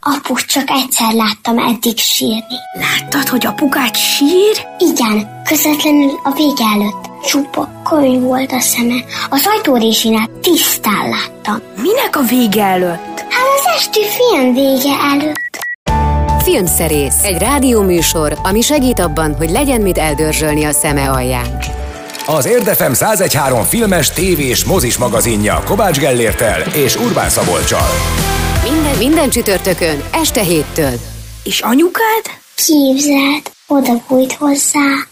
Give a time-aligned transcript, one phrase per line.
[0.00, 2.58] Apu, csak egyszer láttam eddig sírni.
[2.72, 4.66] Láttad, hogy apukát sír?
[4.78, 7.24] Igen, közvetlenül a vége előtt.
[7.26, 9.04] Csupa könyv volt a szeme.
[9.30, 11.62] Az ajtórésinál tisztán láttam.
[11.82, 13.18] Minek a vége előtt?
[13.18, 15.58] Hát az esti film vége előtt.
[16.42, 21.58] Filmszerész, egy rádióműsor, ami segít abban, hogy legyen mit eldörzsölni a szeme alján.
[22.26, 27.88] Az Érdefem 1013 filmes, tévés, mozis magazinja Kovács Gellértel és Urbán Szabolcsal.
[28.88, 30.92] Minden, minden csütörtökön, este héttől.
[31.44, 32.24] És anyukád?
[32.54, 35.06] Képzeld, oda bújt hozzá.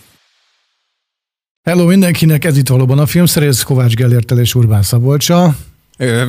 [1.62, 5.56] Hello mindenkinek, ez itt valóban a filmszerész Kovács Gellértel és Urbán Szabolcsa.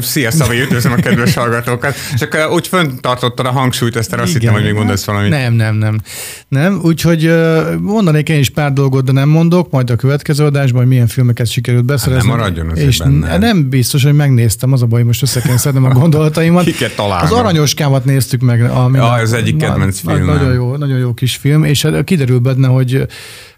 [0.02, 1.96] Szia, Szabi, üdvözlöm a kedves hallgatókat.
[2.18, 5.30] Csak úgy föntartottad a hangsúlyt, aztán azt hittem, hogy még mondasz valamit.
[5.30, 6.00] Nem, nem, nem.
[6.48, 7.32] Nem, úgyhogy
[7.80, 11.48] mondanék én is pár dolgot, de nem mondok, majd a következő adásban, hogy milyen filmeket
[11.48, 12.30] sikerült beszerezni.
[12.30, 13.38] Hát nem maradjon azért És benne.
[13.38, 16.64] nem biztos, hogy megnéztem, az a baj, most össze kell szednem a gondolataimat.
[16.64, 17.26] Kiket találnom.
[17.26, 18.64] Az Aranyoskámat néztük meg.
[18.64, 20.26] Ami Ja, ez egyik kedvenc filmem.
[20.26, 23.06] Nagyon jó, nagyon jó kis film, és hát kiderül benne, hogy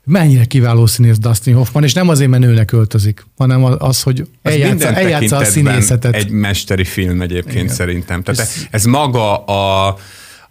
[0.10, 4.94] mennyire kiváló színész Dustin Hoffman, és nem azért, mert nőnek költözik, hanem az, hogy eljátsza,
[4.94, 6.16] eljátsza a színészetet.
[6.16, 7.76] Egy mesteri film egyébként Igen.
[7.76, 8.24] szerintem.
[8.24, 9.98] Tehát ez maga a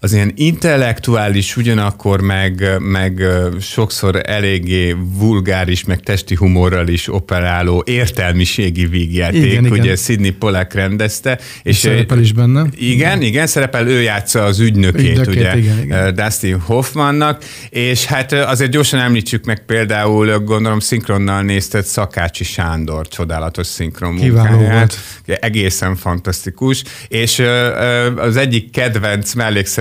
[0.01, 3.23] az ilyen intellektuális, ugyanakkor meg, meg
[3.61, 9.79] sokszor eléggé vulgáris, meg testi humorral is operáló értelmiségi vígjáték, Igen, igen.
[9.79, 11.39] ugye Sidney Pollack rendezte.
[11.63, 12.67] És szerepel is benne.
[12.77, 16.15] Igen, igen, szerepel, ő játsza az ügynökét, Ügynökét, ugye, igen, igen.
[16.15, 23.67] Dustin Hoffmannak, és hát azért gyorsan említsük meg például, gondolom szinkronnal nézted Szakácsi Sándor csodálatos
[23.67, 24.99] szinkron munkáját.
[25.27, 27.43] Egészen fantasztikus, és
[28.17, 29.33] az egyik kedvenc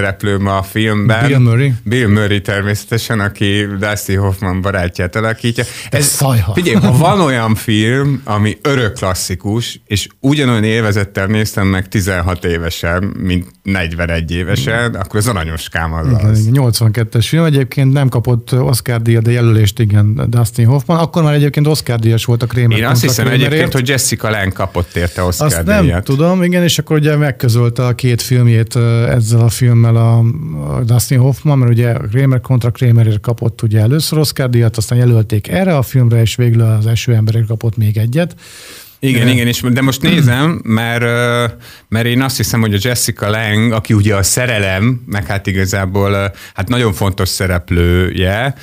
[0.07, 1.27] mellékszereplőm a filmben.
[1.27, 1.73] Bill Murray.
[1.83, 5.63] Bill Murray természetesen, aki Dustin Hoffman barátját alakítja.
[5.89, 6.53] Ez szajha.
[6.53, 13.03] Figyelj, ha van olyan film, ami örök klasszikus, és ugyanolyan élvezettel néztem meg 16 évesen,
[13.03, 16.39] mint 41 évesen, akkor az aranyoskám az Igen, az.
[16.39, 17.43] igen, 82-es film.
[17.43, 20.97] Egyébként nem kapott Oscar díjat, de jelölést igen Dustin Hoffman.
[20.97, 24.49] Akkor már egyébként Oscar díjas volt a Kramer Én azt hiszem egyébként, hogy Jessica Lange
[24.51, 26.03] kapott érte Oscar Azt nem díjat.
[26.03, 28.75] tudom, igen, és akkor ugye megközölte a két filmjét
[29.09, 30.17] ezzel a filmmel a,
[30.77, 35.47] a Dustin Hoffman, mert ugye Kramer kontra Kramerért kapott ugye először Oscar díjat, aztán jelölték
[35.47, 38.35] erre a filmre, és végül az első emberért kapott még egyet.
[38.99, 41.03] Igen, igen, és, de most nézem, mert,
[41.87, 46.33] mert én azt hiszem, hogy a Jessica Lange, aki ugye a szerelem, meg hát igazából
[46.53, 48.55] hát nagyon fontos szereplője,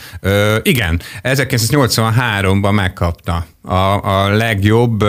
[0.63, 5.05] igen, 1983-ban megkapta a, a legjobb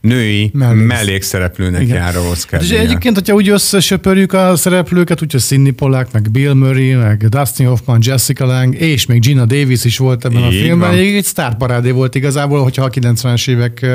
[0.00, 1.96] női Melléksz- mellékszereplőnek Igen.
[1.96, 2.84] járó Oscar Hát, és díjat.
[2.84, 7.98] egyébként, hogyha úgy összesöpörjük a szereplőket, úgyhogy Sidney Pollack, meg Bill Murray, meg Dustin Hoffman,
[8.02, 10.88] Jessica Lange, és még Gina Davis is volt ebben a Így filmben.
[10.90, 10.98] van.
[10.98, 13.86] Egy, sztárparádé volt igazából, hogyha a 90-es évek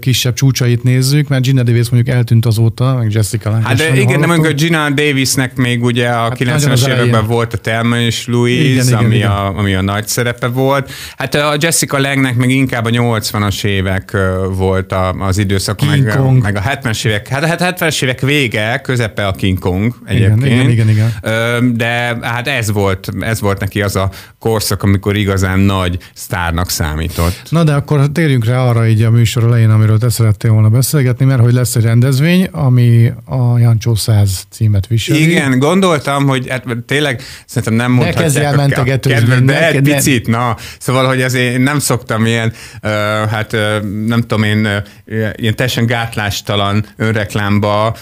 [0.00, 4.20] kisebb csúcsait nézzük, mert Gina Davis mondjuk eltűnt azóta, meg Jessica Lange Hát de igen,
[4.20, 7.98] mondjuk a Gina Davisnek még ugye a Hát nagyon az 90-es években volt a Telma
[7.98, 9.30] és Louise, Igen, igen, ami, igen.
[9.30, 10.90] A, ami a nagy szerepe volt.
[11.16, 14.16] Hát a Jessica Langnek meg inkább a 80-as évek
[14.50, 16.42] volt az időszak, King meg, Kong.
[16.42, 20.52] meg a 70-es évek, hát a 70-es évek vége, közepe a King Kong Igen, egyébként.
[20.52, 21.12] igen, igen, igen.
[21.22, 26.70] Ö, De hát ez volt, ez volt neki az a korszak, amikor igazán nagy sztárnak
[26.70, 27.42] számított.
[27.48, 31.24] Na de akkor térjünk rá arra így a műsor elején, amiről te szerettél volna beszélgetni,
[31.24, 35.30] mert hogy lesz egy rendezvény, ami a Jancsó 100 címet viseli.
[35.30, 38.22] Igen, gondoltam, hogy hát tényleg szerintem nem mondhatják.
[38.24, 40.56] kezdj el mentegetőzni, De ne- egy ne- picit, na.
[40.78, 42.90] Szóval, hogy azért én nem szoktam ilyen, uh,
[43.30, 43.52] hát
[44.06, 44.82] nem tudom én,
[45.34, 47.96] ilyen teljesen gátlástalan önreklámba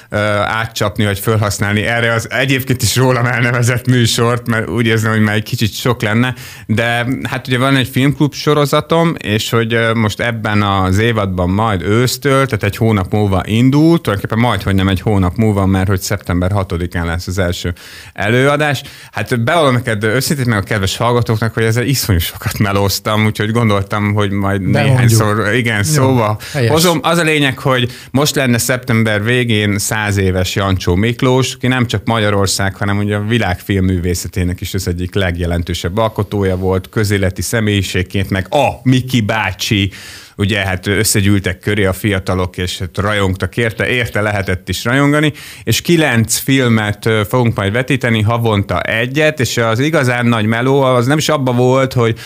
[0.46, 5.34] átcsapni, vagy felhasználni erre az egyébként is rólam elnevezett műsort, mert úgy érzem, hogy már
[5.34, 6.34] egy kicsit sok lenne,
[6.66, 12.44] de hát ugye van egy filmklub sorozatom, és hogy most ebben az évadban majd ősztől,
[12.44, 16.50] tehát egy hónap múlva indult, tulajdonképpen majd, hogy nem egy hónap múlva, mert hogy szeptember
[16.54, 17.72] 6-án lesz az első
[18.12, 18.82] előadás.
[19.12, 24.14] Hát bevallom neked őszintén meg a kedves hallgatóknak, hogy ezzel iszonyú sokat melóztam, úgyhogy gondoltam,
[24.14, 26.70] hogy majd De néhányszor, igen, szóval helyes.
[26.70, 26.98] hozom.
[27.02, 32.04] Az a lényeg, hogy most lenne szeptember végén száz éves Jancsó Miklós, aki nem csak
[32.04, 38.46] Magyarország, hanem ugye a világ filmművészetének is az egyik legjelentősebb alkotója volt, közéleti személyiségként, meg
[38.50, 39.90] a Miki bácsi,
[40.38, 45.32] ugye hát összegyűltek köré a fiatalok, és hát rajongtak érte, érte lehetett is rajongani,
[45.62, 51.18] és kilenc filmet fogunk majd vetíteni, havonta egyet, és az igazán nagy meló az nem
[51.18, 52.18] is abba volt, hogy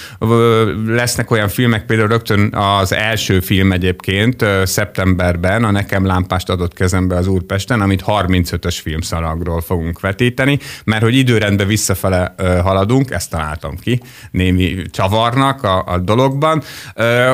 [0.87, 7.17] lesznek olyan filmek, például rögtön az első film egyébként szeptemberben, a Nekem lámpást adott kezembe
[7.17, 14.01] az Úrpesten, amit 35-ös filmszalagról fogunk vetíteni, mert hogy időrendben visszafele haladunk, ezt találtam ki,
[14.31, 16.63] némi csavarnak a, a dologban,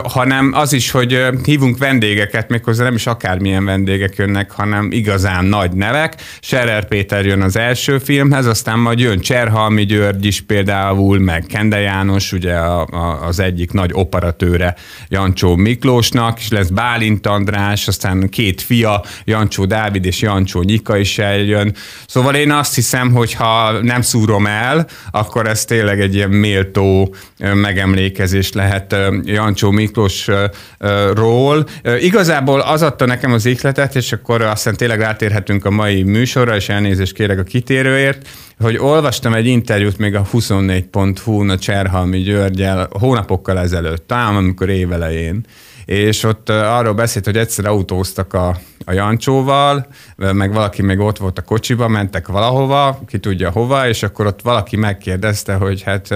[0.02, 5.44] hanem az az is, hogy hívunk vendégeket, méghozzá nem is akármilyen vendégek jönnek, hanem igazán
[5.44, 6.14] nagy nevek.
[6.40, 11.78] Scherer Péter jön az első filmhez, aztán majd jön Cserhalmi György is például, meg Kende
[11.78, 14.74] János, ugye a, a, az egyik nagy operatőre
[15.08, 21.18] Jancsó Miklósnak, és lesz Bálint András, aztán két fia, Jancsó Dávid és Jancsó Nyika is
[21.18, 21.74] eljön.
[22.06, 27.14] Szóval én azt hiszem, hogy ha nem szúrom el, akkor ez tényleg egy ilyen méltó
[27.38, 30.50] megemlékezés lehet Jancsó Miklósról.
[30.78, 36.56] Ö, Igazából az adta nekem az ihletet, és akkor aztán tényleg rátérhetünk a mai műsorra,
[36.56, 38.28] és elnézést kérek a kitérőért,
[38.60, 45.44] hogy olvastam egy interjút még a 24.hu-n a Cserhalmi Györgyel hónapokkal ezelőtt, talán amikor évelején,
[45.88, 49.86] és ott arról beszélt, hogy egyszer autóztak a, a Jancsóval,
[50.16, 54.42] meg valaki még ott volt a kocsiba, mentek valahova, ki tudja hova, és akkor ott
[54.42, 56.14] valaki megkérdezte, hogy hát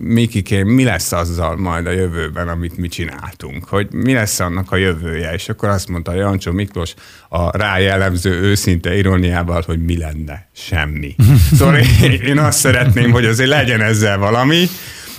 [0.00, 4.76] Mikikém, mi lesz azzal majd a jövőben, amit mi csináltunk, hogy mi lesz annak a
[4.76, 6.94] jövője, és akkor azt mondta a Jancsó Miklós
[7.28, 10.48] a rájellemző őszinte iróniával, hogy mi lenne?
[10.52, 11.14] Semmi.
[11.56, 14.68] Szóval én, én azt szeretném, hogy azért legyen ezzel valami,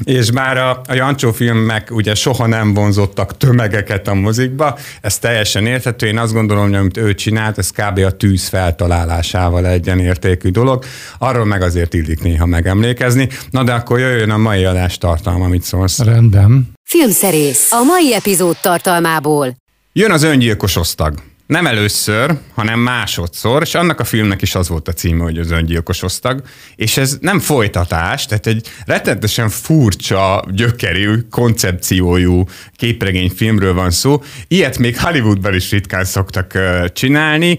[0.03, 5.65] és már a, a Jancsó filmek ugye soha nem vonzottak tömegeket a mozikba, ez teljesen
[5.65, 7.97] érthető, én azt gondolom, hogy amit ő csinált, ez kb.
[7.97, 10.83] a tűz feltalálásával egyenértékű dolog,
[11.17, 13.29] arról meg azért illik néha megemlékezni.
[13.49, 15.99] Na de akkor jöjjön a mai adás tartalma, amit szólsz.
[15.99, 16.71] Rendben.
[16.83, 17.71] Filmszerész.
[17.71, 19.55] A mai epizód tartalmából.
[19.94, 21.21] Jön az öngyilkos osztag.
[21.47, 25.51] Nem először, hanem másodszor, és annak a filmnek is az volt a címe, hogy az
[25.51, 26.41] öngyilkos osztag,
[26.75, 32.44] és ez nem folytatás, tehát egy rettenetesen furcsa, gyökerű, koncepciójú
[32.75, 34.23] képregényfilmről van szó.
[34.47, 36.57] Ilyet még Hollywoodban is ritkán szoktak
[36.94, 37.57] csinálni.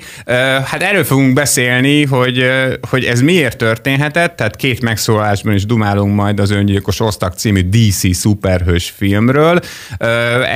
[0.65, 2.51] Hát erről fogunk beszélni, hogy,
[2.91, 8.17] hogy ez miért történhetett, tehát két megszólásban is dumálunk majd az öngyilkos osztag című DC
[8.17, 9.61] szuperhős filmről.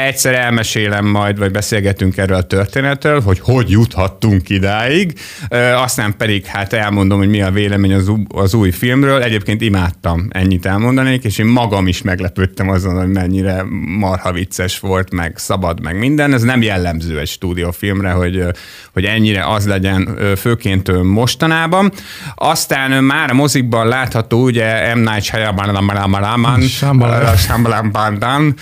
[0.06, 5.18] Egyszer elmesélem majd, vagy beszélgetünk erről a történetről, hogy hogy juthattunk idáig,
[5.76, 9.22] aztán pedig hát elmondom, hogy mi a vélemény az, az új filmről.
[9.22, 13.64] Egyébként imádtam, ennyit elmondanék, és én magam is meglepődtem azon, hogy mennyire
[13.98, 16.32] marha vicces volt, meg szabad, meg minden.
[16.32, 18.44] Ez nem jellemző egy stúdiófilmre, hogy,
[18.92, 21.92] hogy ennyire az legyen főként mostanában.
[22.34, 24.98] Aztán már a mozikban látható, ugye M.
[24.98, 25.22] Night
[27.36, 28.56] Shyamalan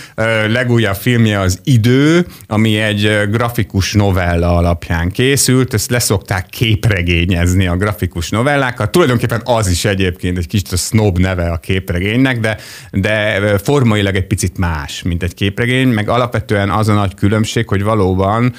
[0.49, 8.31] legújabb filmje az Idő, ami egy grafikus novella alapján készült, ezt leszokták képregényezni a grafikus
[8.31, 8.91] novellákat.
[8.91, 12.56] Tulajdonképpen az is egyébként egy kicsit a snob neve a képregénynek, de,
[12.91, 17.82] de formailag egy picit más, mint egy képregény, meg alapvetően az a nagy különbség, hogy
[17.82, 18.55] valóban,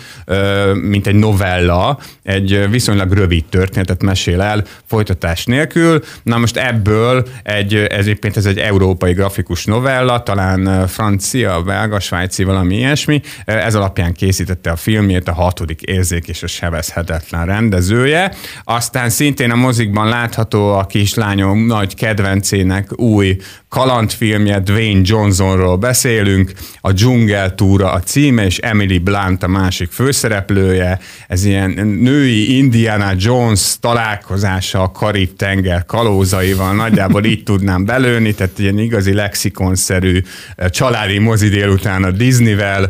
[0.82, 6.04] mint egy novella, egy viszonylag rövid történetet mesél el folytatás nélkül.
[6.24, 12.44] Na most ebből egy, ez egyébként ez egy európai grafikus novella, talán francia, belga, svájci,
[12.44, 13.22] valami ilyesmi.
[13.46, 18.34] Ez alapján készítette a filmjét a hatodik érzék és a sebezhetetlen rendezője.
[18.64, 23.38] Aztán szintén a mozikban látható a kislányom nagy kedvencének új
[23.72, 26.52] kalandfilmje, Dwayne Johnsonról beszélünk,
[26.82, 31.00] a Dzsungel túra a címe, és Emily Blunt a másik főszereplője.
[31.28, 31.72] Ez ilyen
[32.02, 40.22] női Indiana Jones találkozása a Karib-tenger kalózaival, nagyjából így tudnám belőni, tehát ilyen igazi lexikonszerű
[40.70, 42.90] családi mozi délután a Disneyvel,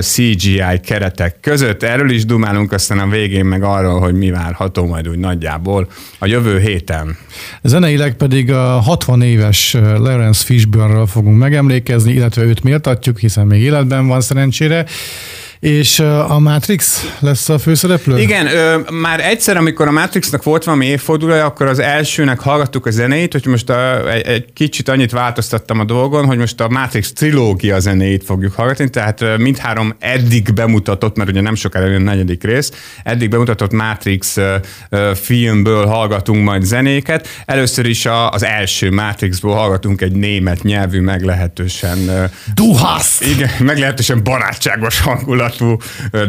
[0.00, 1.82] CGI keretek között.
[1.82, 5.88] Erről is dumálunk, aztán a végén meg arról, hogy mi várható majd úgy nagyjából
[6.18, 7.16] a jövő héten.
[7.62, 9.76] Zeneileg pedig a 60 éves
[10.10, 14.86] Lawrence Fishburne-ről fogunk megemlékezni, illetve őt méltatjuk, hiszen még életben van szerencsére.
[15.60, 15.98] És
[16.28, 18.18] a Matrix lesz a főszereplő?
[18.18, 22.90] Igen, ö, már egyszer, amikor a Matrixnak volt valami évfordulója, akkor az elsőnek hallgattuk a
[22.90, 27.12] zenét, hogy most a, egy, egy kicsit annyit változtattam a dolgon, hogy most a Matrix
[27.12, 32.44] trilógia zenéit fogjuk hallgatni, tehát mindhárom eddig bemutatott, mert ugye nem sokára jön a negyedik
[32.44, 32.72] rész,
[33.04, 34.56] eddig bemutatott Matrix ö,
[34.88, 37.28] ö, filmből hallgatunk majd zenéket.
[37.44, 42.30] Először is a, az első Matrixból hallgatunk egy német nyelvű, meglehetősen...
[42.54, 43.20] Duhasz!
[43.20, 45.76] Igen, meglehetősen barátságos hangulat hangulatú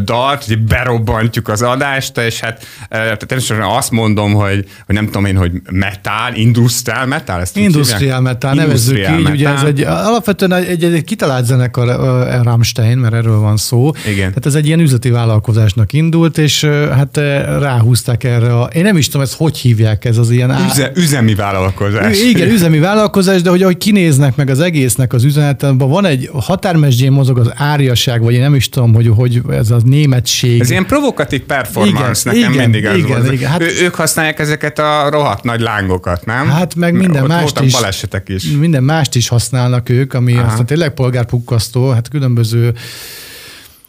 [0.04, 5.38] dalt, hogy berobbantjuk az adást, és hát természetesen azt mondom, hogy, hogy nem tudom én,
[5.38, 9.32] hogy metal, industrial metal, ezt Industrial metal, nevezzük így, metal.
[9.32, 13.92] ugye ez egy alapvetően egy, egy, egy kitalált zenekar a Rammstein, mert erről van szó.
[14.06, 14.28] Igen.
[14.28, 17.18] Tehát ez egy ilyen üzleti vállalkozásnak indult, és hát
[17.60, 20.56] ráhúztak erre a, én nem is tudom, ezt hogy hívják, ez az ilyen...
[20.72, 22.20] Üze, üzemi vállalkozás.
[22.22, 27.12] Igen, üzemi vállalkozás, de hogy ahogy kinéznek meg az egésznek az üzenetben, van egy határmesdjén
[27.12, 30.60] mozog az áriaság, vagy én nem is tudom, hogy hogy ez a németség.
[30.62, 33.34] Ez ilyen provokatív performance, Igen, nekem igen, mindig az igen, volt.
[33.34, 36.50] igen, hát- ő, ők használják ezeket a rohadt nagy lángokat, nem?
[36.50, 37.72] Hát meg minden Ott mást is.
[37.74, 38.44] balesetek is.
[38.44, 40.48] Minden mást is használnak ők, ami Aha.
[40.48, 42.74] aztán tényleg polgárpukkasztó, hát különböző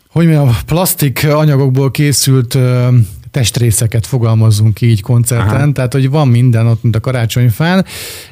[0.08, 2.58] hogy mondjam, plastik anyagokból készült
[3.32, 5.72] testrészeket fogalmazzunk így koncerten, Aha.
[5.72, 7.84] tehát hogy van minden ott, mint a karácsonyfán,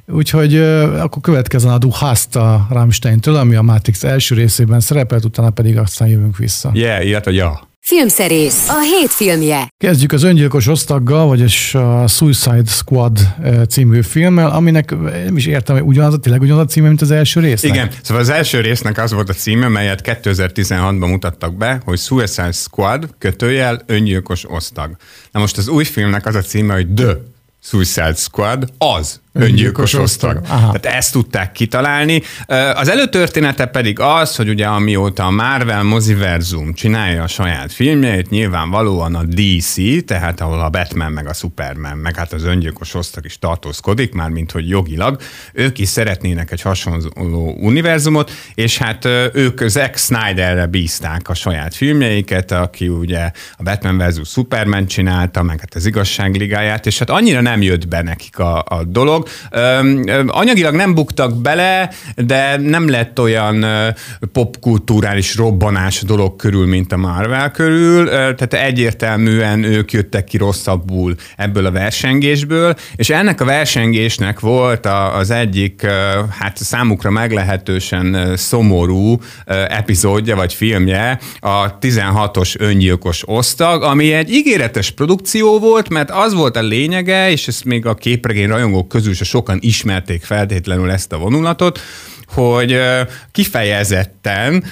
[0.06, 0.56] úgyhogy
[0.98, 5.78] akkor következzen a Du Hast a Rammstein-től, ami a Matrix első részében szerepelt, utána pedig
[5.78, 6.70] aztán jövünk vissza.
[6.74, 7.69] Yeah, illetve ja.
[7.82, 9.68] Filmszerész, a hét filmje.
[9.78, 15.46] Kezdjük az öngyilkos osztaggal, vagyis a Suicide Squad eh, című filmmel, aminek eh, nem is
[15.46, 17.62] értem, hogy ugyanaz, tényleg ugyanaz a címe, mint az első rész.
[17.62, 22.52] Igen, szóval az első résznek az volt a címe, melyet 2016-ban mutattak be, hogy Suicide
[22.52, 24.96] Squad, kötőjel, öngyilkos osztag.
[25.32, 27.16] Na most az új filmnek az a címe, hogy The
[27.62, 30.40] Suicide Squad, az öngyilkos osztag.
[30.48, 30.78] Aha.
[30.78, 32.22] Tehát ezt tudták kitalálni.
[32.74, 39.14] Az előtörténete pedig az, hogy ugye amióta a Marvel moziverzum csinálja a saját filmjeit, nyilvánvalóan
[39.14, 43.38] a DC, tehát ahol a Batman meg a Superman, meg hát az öngyilkos osztag is
[43.38, 45.20] tartózkodik, már mint hogy jogilag,
[45.52, 52.50] ők is szeretnének egy hasonló univerzumot, és hát ők Zack Snyderre bízták a saját filmjeiket,
[52.50, 57.62] aki ugye a Batman versus Superman csinálta, meg hát az igazságligáját, és hát annyira nem
[57.62, 59.28] jött be nekik a, a dolog.
[60.26, 63.64] Anyagilag nem buktak bele, de nem lett olyan
[64.32, 71.14] popkulturális robbanás a dolog körül, mint a Marvel körül, tehát egyértelműen ők jöttek ki rosszabbul
[71.36, 75.86] ebből a versengésből, és ennek a versengésnek volt az egyik,
[76.38, 79.20] hát számukra meglehetősen szomorú
[79.68, 86.56] epizódja vagy filmje, a 16-os öngyilkos osztag, ami egy ígéretes produkció volt, mert az volt
[86.56, 91.18] a lényege, és ezt még a képregény rajongók közül se sokan ismerték feltétlenül ezt a
[91.18, 91.80] vonulatot,
[92.32, 92.80] hogy
[93.32, 94.64] kifejezetten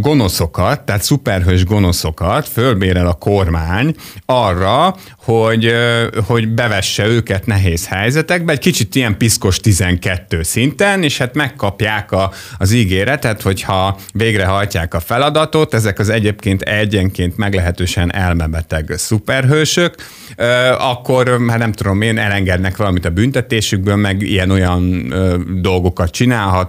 [0.00, 3.94] gonoszokat, tehát szuperhős gonoszokat fölbérel a kormány
[4.26, 5.74] arra, hogy,
[6.26, 12.32] hogy bevesse őket nehéz helyzetekbe, egy kicsit ilyen piszkos 12 szinten, és hát megkapják a,
[12.58, 19.94] az ígéretet, hogyha végrehajtják a feladatot, ezek az egyébként egyenként meglehetősen elmebeteg szuperhősök,
[20.78, 25.14] akkor, hát nem tudom én, elengednek valamit a büntetésükből, meg ilyen-olyan
[25.60, 26.10] dolgokat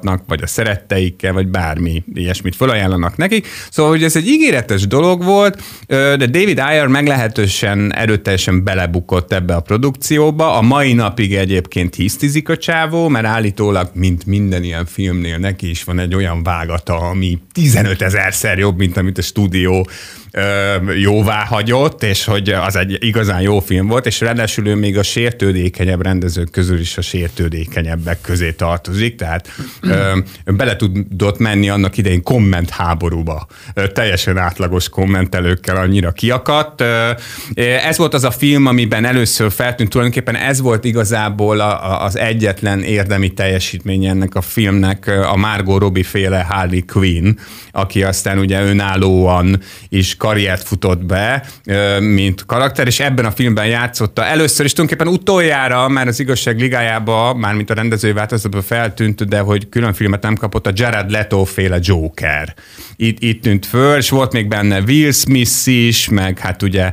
[0.08, 3.48] csinálhatnak, vagy a szeretteikkel, vagy bármi ilyesmit felajánlanak nekik.
[3.70, 9.60] Szóval, hogy ez egy ígéretes dolog volt, de David Ayer meglehetősen erőteljesen belebukott ebbe a
[9.60, 10.58] produkcióba.
[10.58, 15.84] A mai napig egyébként hisztizik a csávó, mert állítólag, mint minden ilyen filmnél, neki is
[15.84, 19.88] van egy olyan vágata, ami 15 ezerszer jobb, mint amit a stúdió
[20.98, 25.04] jóvá hagyott, és hogy az egy igazán jó film volt, és ráadásul ő még a
[25.04, 29.48] sértődékenyebb rendezők közül is a sértődékenyebbek közé tartozik, tehát
[29.82, 36.82] ö, bele tudott menni annak idején komment háborúba, ö, teljesen átlagos kommentelőkkel annyira kiakadt.
[36.82, 37.12] Ö,
[37.56, 42.18] ez volt az a film, amiben először feltűnt, tulajdonképpen ez volt igazából a, a, az
[42.18, 47.38] egyetlen érdemi teljesítmény ennek a filmnek, a Margot Robbie féle Harley Quinn,
[47.72, 51.46] aki aztán ugye önállóan is karriert futott be,
[52.00, 57.34] mint karakter, és ebben a filmben játszotta először is tulajdonképpen utoljára, már az igazság ligájába,
[57.34, 61.44] már mint a rendezői változatban feltűnt, de hogy külön filmet nem kapott, a Jared Leto
[61.44, 62.54] féle Joker.
[62.96, 66.92] Itt, itt tűnt föl, és volt még benne Will Smith is, meg hát ugye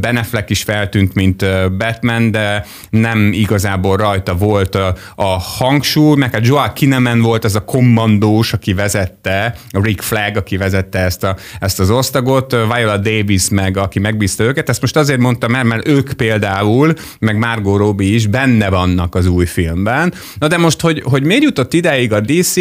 [0.00, 1.44] Ben Affleck is feltűnt, mint
[1.76, 7.54] Batman, de nem igazából rajta volt a, a hangsúly, meg a Joel Kinnaman volt az
[7.54, 13.48] a kommandós, aki vezette, Rick Flag, aki vezette ezt, a, ezt az osztagot, Viola Davis
[13.48, 14.68] meg, aki megbízta őket.
[14.68, 19.26] Ezt most azért mondtam mert, mert ők például, meg Margot Robbie is benne vannak az
[19.26, 20.14] új filmben.
[20.38, 22.54] Na de most, hogy, hogy miért jutott ideig a DC,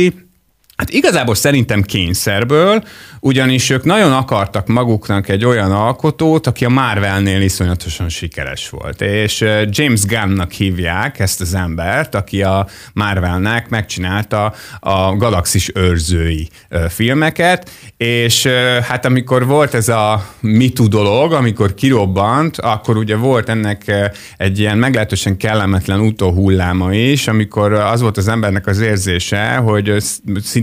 [0.82, 2.84] Hát igazából szerintem kényszerből,
[3.20, 9.02] ugyanis ők nagyon akartak maguknak egy olyan alkotót, aki a Marvelnél iszonyatosan sikeres volt.
[9.02, 16.50] És James Gunnnak hívják ezt az embert, aki a Marvelnek megcsinálta a Galaxis őrzői
[16.90, 18.46] filmeket, és
[18.88, 24.78] hát amikor volt ez a MeToo dolog, amikor kirobbant, akkor ugye volt ennek egy ilyen
[24.78, 29.98] meglehetősen kellemetlen utóhulláma is, amikor az volt az embernek az érzése, hogy ö,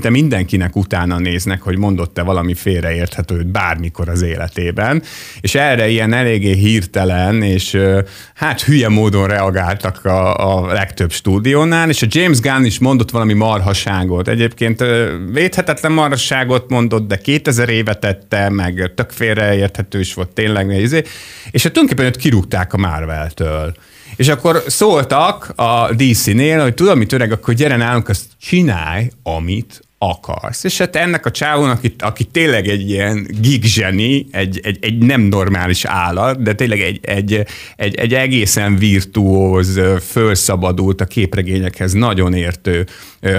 [0.09, 5.03] szinte mindenkinek utána néznek, hogy mondott-e valami félreérthetőt bármikor az életében,
[5.41, 7.79] és erre ilyen eléggé hirtelen és
[8.35, 13.33] hát hülye módon reagáltak a, a legtöbb stúdiónál, és a James Gunn is mondott valami
[13.33, 14.29] marhaságot.
[14.29, 14.85] Egyébként
[15.33, 21.03] védhetetlen marhaságot mondott, de 2000 éve tette, meg tök félreérthető is volt tényleg, izé,
[21.50, 23.75] és hát tulajdonképpen őt kirúgták a Marvel-től.
[24.17, 29.88] És akkor szóltak a DC-nél, hogy tudom, mit öreg, akkor gyere nálunk, azt csinálj, amit
[29.99, 30.64] akarsz.
[30.64, 34.99] És hát ennek a csávon, aki, aki tényleg egy ilyen gig zseni, egy, egy, egy
[34.99, 37.45] nem normális állat, de tényleg egy, egy,
[37.76, 42.87] egy, egy egészen virtuóz, fölszabadult a képregényekhez nagyon értő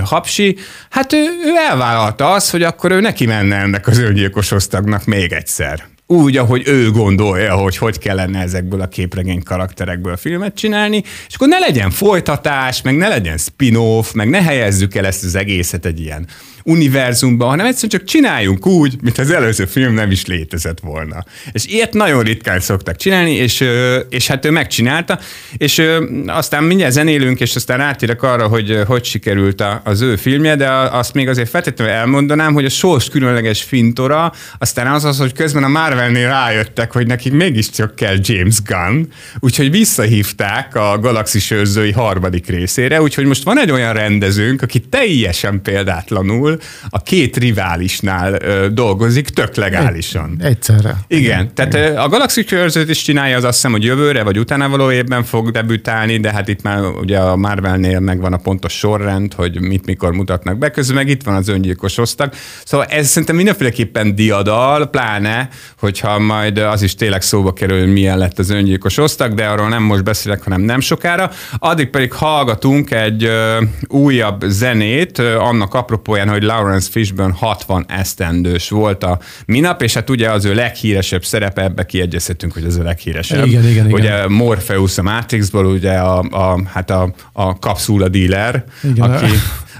[0.04, 0.56] hapsi,
[0.90, 5.32] hát ő, ő elvállalta azt, hogy akkor ő neki menne ennek az öngyilkos osztagnak még
[5.32, 11.36] egyszer úgy, ahogy ő gondolja, hogy hogy kellene ezekből a képregény karakterekből filmet csinálni, és
[11.36, 15.86] akkor ne legyen folytatás, meg ne legyen spin-off, meg ne helyezzük el ezt az egészet
[15.86, 16.28] egy ilyen
[16.70, 21.24] univerzumban, hanem egyszerűen csak csináljunk úgy, mint az előző film nem is létezett volna.
[21.52, 23.66] És ilyet nagyon ritkán szoktak csinálni, és,
[24.10, 25.20] és hát ő megcsinálta,
[25.58, 25.82] és
[26.28, 31.14] aztán mindjárt zenélünk, és aztán átérek arra, hogy hogy sikerült az ő filmje, de azt
[31.14, 35.68] még azért feltétlenül elmondanám, hogy a sors különleges fintora, aztán az az, hogy közben a
[35.68, 39.04] Marvelnél rájöttek, hogy nekik mégiscsak kell James Gunn,
[39.40, 45.62] úgyhogy visszahívták a Galaxis őrzői harmadik részére, úgyhogy most van egy olyan rendezőnk, aki teljesen
[45.62, 46.59] példátlanul
[46.90, 50.36] a két riválisnál ö, dolgozik tök legálisan.
[50.40, 50.96] Egy, egyszerre.
[51.08, 51.98] Igen, tehát Igen.
[51.98, 55.52] a Galaxy Cursor is csinálja, az azt hiszem, hogy jövőre vagy utána való évben fog
[55.52, 60.14] debütálni, de hát itt már ugye a Marvelnél megvan a pontos sorrend, hogy mit mikor
[60.14, 62.34] mutatnak be, közben meg itt van az öngyilkos osztag.
[62.66, 65.50] Szóval ez szerintem mindenféleképpen diadal, pláne,
[65.80, 69.70] hogyha majd az is tényleg szóba kerül, hogy milyen lett az öngyilkos osztag, de arról
[69.70, 71.32] nem most beszélek, hanem nem sokára.
[71.58, 78.70] Addig pedig hallgatunk egy ö, újabb zenét, ö, annak apropóján, hogy Lawrence Fishburne 60 esztendős
[78.70, 82.84] volt a minap, és hát ugye az ő leghíresebb szerepe, ebbe kiegyezhetünk, hogy ez a
[82.84, 83.46] leghíresebb.
[83.46, 84.00] Igen, igen, igen.
[84.00, 89.26] Ugye Morpheus a Matrixból, ugye a, a, hát a, a kapszula dealer, igen, aki,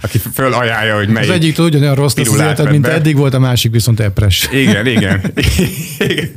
[0.02, 3.40] aki fölajánlja, hogy melyik Az egyik ugyanolyan rossz lesz az életed, mint eddig volt, a
[3.40, 4.48] másik viszont epres.
[4.52, 5.22] Igen, igen.
[5.36, 6.30] igen.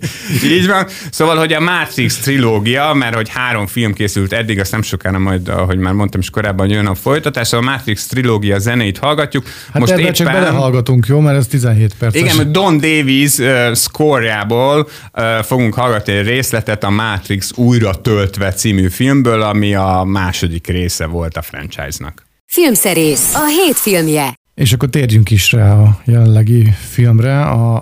[0.59, 0.87] Így van.
[1.11, 5.49] Szóval, hogy a Matrix trilógia, mert hogy három film készült eddig, azt nem sokára majd,
[5.49, 9.47] ahogy már mondtam is korábban, jön a folytatás, a Matrix trilógia zenét hallgatjuk.
[9.73, 10.13] Hát Most éppen...
[10.13, 11.21] csak belehallgatunk, jó?
[11.21, 12.15] Mert ez 17 perc.
[12.15, 18.89] Igen, Don Davies uh, scorejából uh, fogunk hallgatni egy részletet a Matrix újra töltve című
[18.89, 22.31] filmből, ami a második része volt a franchise-nak.
[22.55, 24.35] Filmszerész, a hét filmje.
[24.55, 27.75] És akkor térjünk is rá a jelenlegi filmre, a,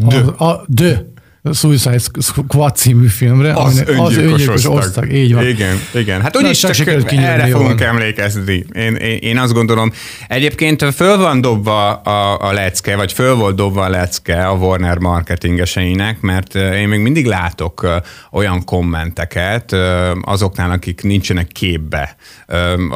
[0.00, 1.06] a, a, The
[1.52, 3.52] Suicide Squad című filmre.
[3.52, 4.74] Az öngyilkos, az öngyilkos osztag.
[4.74, 5.12] osztag.
[5.12, 5.46] Így van.
[5.46, 6.22] Igen, igen.
[6.22, 7.88] Hát úgyis csak, csak erre fogunk van.
[7.88, 8.64] emlékezni.
[8.72, 9.92] Én, én, én azt gondolom.
[10.28, 14.98] Egyébként föl van dobva a, a lecke, vagy föl volt dobva a lecke a Warner
[14.98, 19.76] marketingeseinek, mert én még mindig látok olyan kommenteket
[20.22, 22.16] azoknál, akik nincsenek képbe
[22.90, 22.94] a,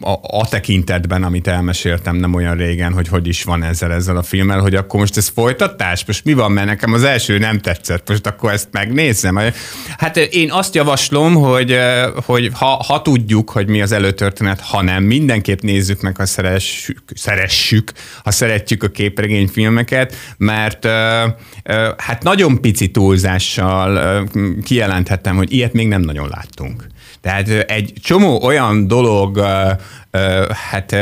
[0.00, 4.22] a, a tekintetben, amit elmeséltem nem olyan régen, hogy hogy is van ezzel, ezzel a
[4.22, 6.04] filmmel, hogy akkor most ez folytatás?
[6.06, 9.38] Most mi van, mert nekem az első nem tetszett tetszett, most akkor ezt megnézem.
[9.98, 11.78] Hát én azt javaslom, hogy,
[12.26, 17.02] hogy ha, ha tudjuk, hogy mi az előtörténet, ha nem, mindenképp nézzük meg, ha szeressük,
[17.14, 17.92] szeressük
[18.24, 20.86] ha szeretjük a képregényfilmeket, mert
[21.96, 24.24] hát nagyon pici túlzással
[24.64, 26.86] kijelenthetem, hogy ilyet még nem nagyon láttunk.
[27.20, 29.44] Tehát egy csomó olyan dolog
[30.70, 30.96] hát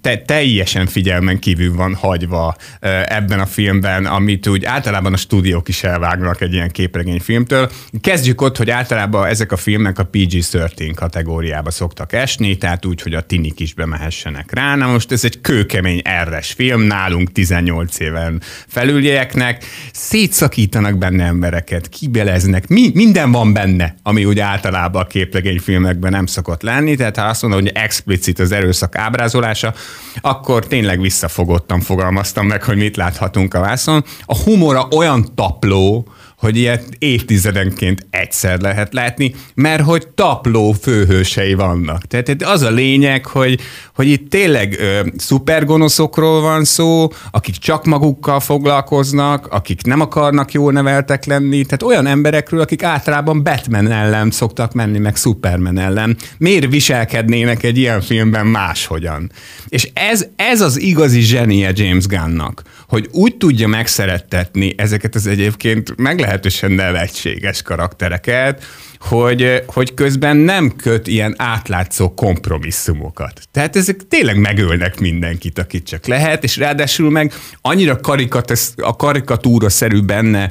[0.00, 2.56] te, teljesen figyelmen kívül van hagyva
[3.04, 7.70] ebben a filmben, amit úgy általában a stúdiók is elvágnak egy ilyen képregényfilmtől.
[8.00, 13.14] Kezdjük ott, hogy általában ezek a filmek a PG-13 kategóriába szoktak esni, tehát úgy, hogy
[13.14, 14.76] a tinik is bemehessenek rá.
[14.76, 22.68] Na most ez egy kőkemény erres film, nálunk 18 éven felülieknek, szétszakítanak benne embereket, kibeleznek,
[22.68, 27.42] mi, minden van benne, ami úgy általában a képregényfilmekben nem szokott lenni, tehát ha azt
[27.42, 29.74] mondom, hogy explicit itt az erőszak ábrázolása,
[30.20, 34.04] akkor tényleg visszafogottan fogalmaztam meg, hogy mit láthatunk a vászon.
[34.24, 36.06] A humora olyan tapló,
[36.38, 42.06] hogy ilyet évtizedenként egyszer lehet látni, mert hogy tapló főhősei vannak.
[42.06, 43.60] Tehát az a lényeg, hogy,
[43.94, 50.72] hogy itt tényleg ö, szupergonoszokról van szó, akik csak magukkal foglalkoznak, akik nem akarnak jól
[50.72, 56.16] neveltek lenni, tehát olyan emberekről, akik általában Batman ellen szoktak menni, meg Superman ellen.
[56.38, 59.30] Miért viselkednének egy ilyen filmben máshogyan?
[59.68, 65.96] És ez, ez az igazi zsenie James Gunnnak, hogy úgy tudja megszerettetni ezeket az egyébként
[65.96, 68.64] meglehetősen nevetséges karaktereket,
[69.00, 73.40] hogy, hogy közben nem köt ilyen átlátszó kompromisszumokat.
[73.50, 79.68] Tehát ezek tényleg megölnek mindenkit, akit csak lehet, és ráadásul meg annyira karikat, a karikatúra
[79.68, 80.50] szerű benne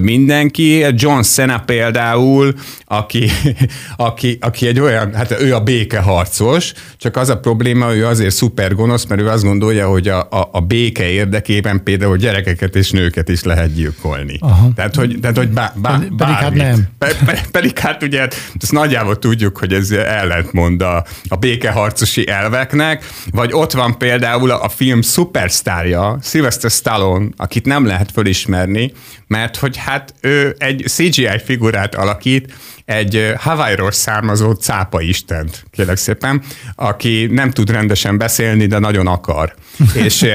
[0.00, 0.84] mindenki.
[0.94, 3.30] John Cena például, aki,
[3.96, 8.74] aki, aki egy olyan, hát ő a békeharcos, csak az a probléma, ő azért szuper
[8.74, 13.28] gonosz, mert ő azt gondolja, hogy a, a, a béke érdekében például gyerekeket és nőket
[13.28, 14.36] is lehet gyilkolni.
[14.40, 14.68] Aha.
[14.74, 16.88] Tehát, hogy, tehát, hogy bá, bá, pedig hát nem.
[16.98, 18.28] Pe, pe, pedig amelyik hát ugye,
[18.60, 24.68] ezt nagyjából tudjuk, hogy ez ellentmond a, a békeharcosi elveknek, vagy ott van például a
[24.68, 28.92] film szupersztárja, Sylvester Stallone, akit nem lehet fölismerni,
[29.26, 32.52] mert hogy hát ő egy CGI figurát alakít,
[32.84, 36.42] egy Hawaii-ról származó cápa istent, kérlek szépen,
[36.74, 39.54] aki nem tud rendesen beszélni, de nagyon akar.
[40.04, 40.26] és,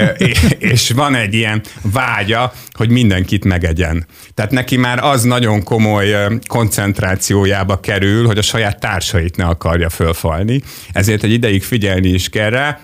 [0.58, 4.06] és van egy ilyen vágya, hogy mindenkit megegyen.
[4.34, 6.16] Tehát neki már az nagyon komoly
[6.48, 10.62] koncentrációjába kerül, hogy a saját társait ne akarja fölfalni.
[10.92, 12.80] Ezért egy ideig figyelni is kell rá,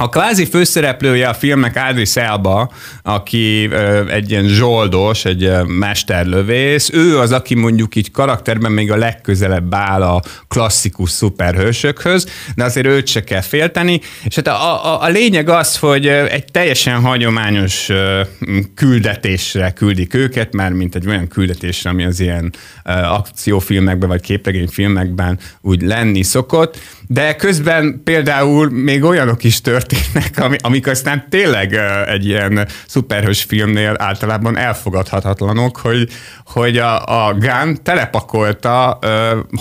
[0.00, 3.70] a kvázi főszereplője a filmnek Adris Elba, aki
[4.10, 6.90] egy ilyen zsoldos, egy mesterlövész.
[6.92, 12.86] Ő az, aki mondjuk így karakterben még a legközelebb áll a klasszikus szuperhősökhöz, de azért
[12.86, 14.00] őt se kell félteni.
[14.24, 17.88] És hát a, a, a lényeg az, hogy egy teljesen hagyományos
[18.74, 22.52] küldetésre küldik őket, már mint egy olyan küldetésre, ami az ilyen
[22.84, 26.78] akciófilmekben vagy képregényfilmekben úgy lenni szokott
[27.10, 31.74] de közben például még olyanok is történnek, amik aztán tényleg
[32.06, 36.08] egy ilyen szuperhős filmnél általában elfogadhatatlanok, hogy,
[36.44, 38.98] hogy a, a Gunn telepakolta,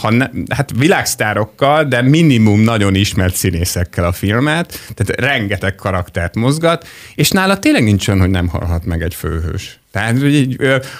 [0.01, 6.87] ha ne, hát világsztárokkal, de minimum nagyon ismert színészekkel a filmet, tehát rengeteg karaktert mozgat,
[7.15, 9.79] és nála tényleg nincs olyan, hogy nem halhat meg egy főhős.
[9.97, 10.57] Tehát, így,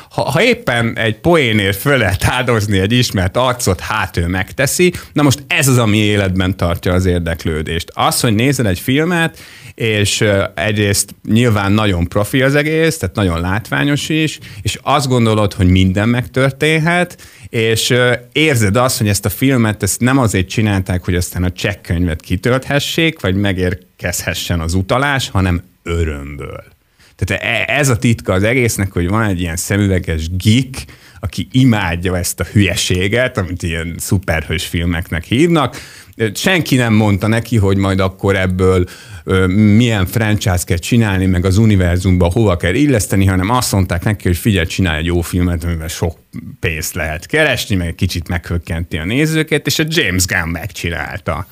[0.09, 5.23] ha, ha éppen egy poénért föl lehet áldozni egy ismert arcot, hát ő megteszi, na
[5.23, 7.91] most ez az, ami életben tartja az érdeklődést.
[7.93, 9.39] Az, hogy nézel egy filmet,
[9.75, 15.67] és egyrészt nyilván nagyon profi az egész, tehát nagyon látványos is, és azt gondolod, hogy
[15.67, 17.17] minden megtörténhet,
[17.49, 17.93] és
[18.31, 23.21] érzed azt, hogy ezt a filmet ezt nem azért csinálták, hogy aztán a csekkönyvet kitölthessék,
[23.21, 26.75] vagy megérkezhessen az utalás, hanem örömből.
[27.17, 30.85] Tehát e, ez a titka az egésznek, hogy van egy ilyen szemüveges geek,
[31.19, 35.75] aki imádja ezt a hülyeséget, amit ilyen szuperhős filmeknek hívnak.
[36.33, 38.85] Senki nem mondta neki, hogy majd akkor ebből
[39.47, 44.37] milyen franchise kell csinálni, meg az univerzumba hova kell illeszteni, hanem azt mondták neki, hogy
[44.37, 46.17] figyelj, csinálj egy jó filmet, amivel sok
[46.59, 51.47] pénzt lehet keresni, meg kicsit meghökkenti a nézőket, és a James Gunn megcsinálta.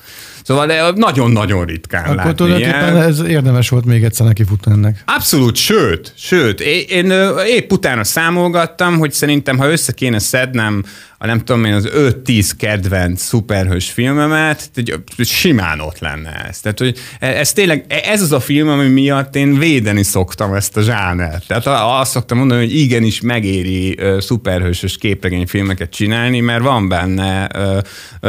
[0.46, 3.08] Szóval de nagyon-nagyon ritkán Akkor látni tulajdonképpen ilyen.
[3.08, 5.02] ez érdemes volt még egyszer neki futni ennek.
[5.06, 7.10] Abszolút, sőt, sőt, én, én
[7.46, 10.84] épp utána számolgattam, hogy szerintem, ha össze kéne szednem
[11.18, 14.70] a nem tudom én, az 5-10 kedvenc szuperhős filmemet,
[15.18, 16.60] simán ott lenne ez.
[16.60, 20.82] Tehát, hogy ez tényleg, ez az a film, ami miatt én védeni szoktam ezt a
[20.82, 21.46] zsánert.
[21.46, 21.66] Tehát
[22.00, 27.48] azt szoktam mondani, hogy igenis megéri szuperhősös képregényfilmeket csinálni, mert van benne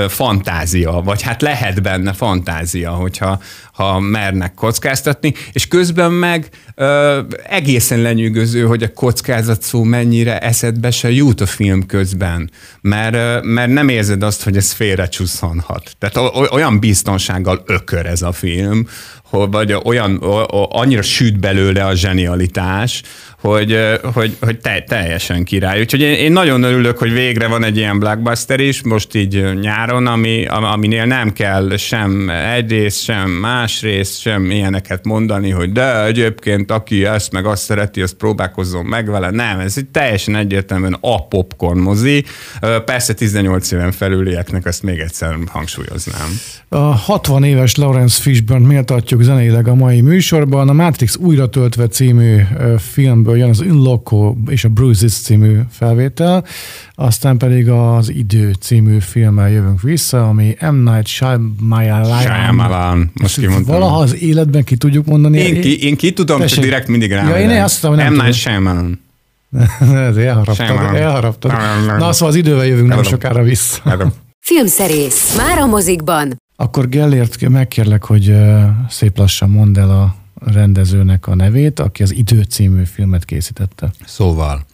[0.07, 6.49] fantázia, vagy hát lehet benne fantázia, hogyha ha mernek kockáztatni, és közben meg
[7.49, 13.71] egészen lenyűgöző, hogy a kockázat szó mennyire eszedbe se jut a film közben, mert, mert
[13.71, 15.95] nem érzed azt, hogy ez félrecsúszhanhat.
[15.99, 18.87] Tehát olyan biztonsággal ökör ez a film,
[19.29, 20.15] vagy olyan,
[20.69, 23.03] annyira süt belőle a zsenialitás,
[23.41, 23.77] hogy,
[24.13, 25.79] hogy, hogy te, teljesen király.
[25.79, 30.07] Úgyhogy én, én nagyon örülök, hogy végre van egy ilyen blockbuster is, most így nyáron,
[30.07, 37.05] ami, aminél nem kell sem egyrészt, sem másrészt, sem ilyeneket mondani, hogy de egyébként aki
[37.05, 39.29] ezt meg azt szereti, azt próbálkozzon meg vele.
[39.29, 42.25] Nem, ez egy teljesen egyértelműen a popcorn mozi.
[42.85, 46.39] Persze 18 éven felülieknek ezt még egyszer hangsúlyoznám.
[46.69, 50.69] A 60 éves Lawrence Fishburne méltatjuk zeneileg a mai műsorban.
[50.69, 52.41] A Matrix újra töltve című
[52.77, 56.45] filmből jön az Unloco és a Bruises című felvétel,
[56.95, 60.75] aztán pedig az Idő című filmmel jövünk vissza, ami M.
[60.75, 62.19] Night Shyamalan.
[62.21, 63.79] Shyamalan, most kimondtam.
[63.79, 65.37] Valaha az életben ki tudjuk mondani.
[65.37, 66.55] Én ki, én ki tudom, Tessék.
[66.55, 67.27] csak direkt mindig rám.
[67.27, 68.09] Ja, én azt tudom, nem M.
[68.09, 68.31] Night tudom.
[68.33, 68.99] Shyamalan.
[70.09, 71.51] Ez elharaptad, elharaptad.
[71.97, 74.11] Na, szóval az idővel jövünk nem sokára vissza.
[74.39, 75.35] Filmszerész.
[75.37, 76.37] Már a mozikban.
[76.59, 78.35] Akkor Gellért megkérlek, hogy
[78.89, 80.15] szép lassan mondd el a
[80.45, 83.91] rendezőnek a nevét, aki az Idő című filmet készítette.
[84.05, 84.65] Szóval,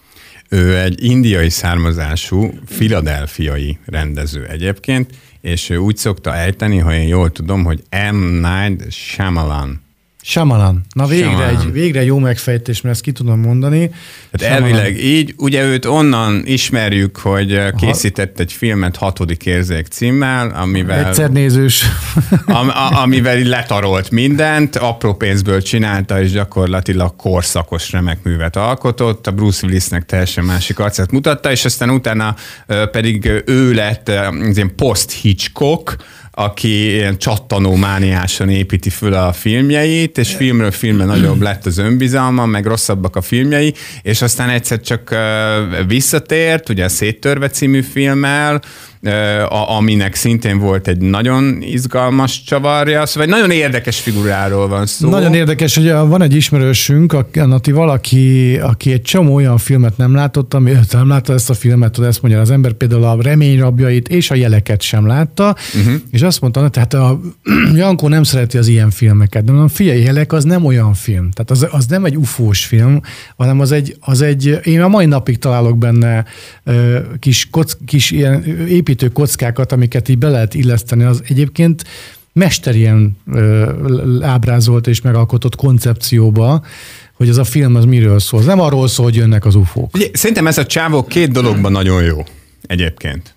[0.49, 5.09] ő egy indiai származású, filadelfiai rendező egyébként,
[5.41, 8.17] és ő úgy szokta ejteni, ha én jól tudom, hogy M.
[8.17, 9.81] Night Shyamalan.
[10.25, 10.85] Shyamalan.
[10.95, 11.55] Na végre Shyamalan.
[11.55, 13.89] egy, végre jó megfejtés, mert ezt ki tudom mondani.
[14.31, 14.63] Tehát Shyamalan.
[14.63, 21.05] elvileg így, ugye őt onnan ismerjük, hogy készített egy filmet hatodik érzék címmel, amivel...
[21.05, 21.85] Egyszer nézős.
[22.45, 29.27] Am, a, amivel letarolt mindent, apró pénzből csinálta, és gyakorlatilag korszakos remek művet alkotott.
[29.27, 32.35] A Bruce Willisnek teljesen másik arcát mutatta, és aztán utána
[32.91, 35.95] pedig ő lett az ilyen post-Hitchcock,
[36.35, 42.45] aki ilyen csattanó mániásan építi föl a filmjeit, és filmről filmre nagyobb lett az önbizalma,
[42.45, 45.15] meg rosszabbak a filmjei, és aztán egyszer csak
[45.87, 48.61] visszatért, ugye a Széttörve című filmmel,
[49.47, 55.09] aminek szintén volt egy nagyon izgalmas csavarja, szóval egy nagyon érdekes figuráról van szó.
[55.09, 60.53] Nagyon érdekes, hogy van egy ismerősünk, aki valaki, aki egy csomó olyan filmet nem látott,
[60.53, 64.31] ami nem látta ezt a filmet, tudod, ezt mondja az ember például a reményrabjait és
[64.31, 65.93] a jeleket sem látta, uh-huh.
[66.11, 67.19] és azt mondta, tehát a
[67.75, 71.51] Jankó nem szereti az ilyen filmeket, de mondom, figyelj, jelek az nem olyan film, tehát
[71.51, 73.01] az, az nem egy ufós film,
[73.37, 76.25] hanem az egy, az egy, én a mai napig találok benne
[77.19, 81.83] kis, kock, kis ilyen épít építő kockákat, amiket így be lehet illeszteni, az egyébként
[82.33, 83.17] mesterien
[84.21, 86.65] ábrázolt és megalkotott koncepcióba,
[87.13, 88.39] hogy ez a film az miről szól.
[88.39, 89.95] Ez nem arról szól, hogy jönnek az ufók.
[89.95, 92.23] Ugye, szerintem ez a csávó két dologban nagyon jó
[92.61, 93.35] egyébként.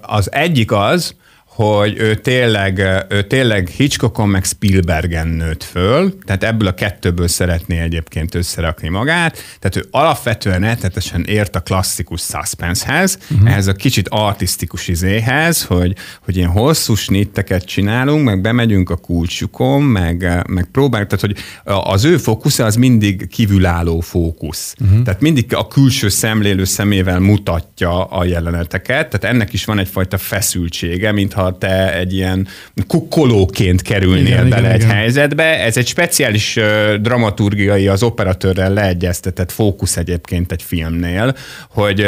[0.00, 1.14] Az egyik az,
[1.56, 7.80] hogy ő tényleg, ő tényleg Hitchcockon meg Spielbergen nőtt föl, tehát ebből a kettőből szeretné
[7.80, 13.50] egyébként összerakni magát, tehát ő alapvetően eltetesen ért a klasszikus suspensehez, uh-huh.
[13.50, 19.82] ehhez a kicsit artistikus izéhez, hogy, hogy ilyen hosszú snitteket csinálunk, meg bemegyünk a kulcsukon,
[19.82, 21.36] meg, meg próbáljuk, tehát hogy
[21.84, 24.74] az ő fókusza az mindig kívülálló fókusz.
[24.80, 25.02] Uh-huh.
[25.02, 31.12] Tehát mindig a külső szemlélő szemével mutatja a jeleneteket, tehát ennek is van egyfajta feszültsége,
[31.12, 32.48] mintha te egy ilyen
[32.86, 34.94] kukkolóként kerülnél igen, bele igen, egy igen.
[34.94, 35.64] helyzetbe.
[35.64, 36.58] Ez egy speciális
[37.00, 41.36] dramaturgiai, az operatőrrel leegyeztetett fókusz egyébként egy filmnél,
[41.70, 42.06] hogy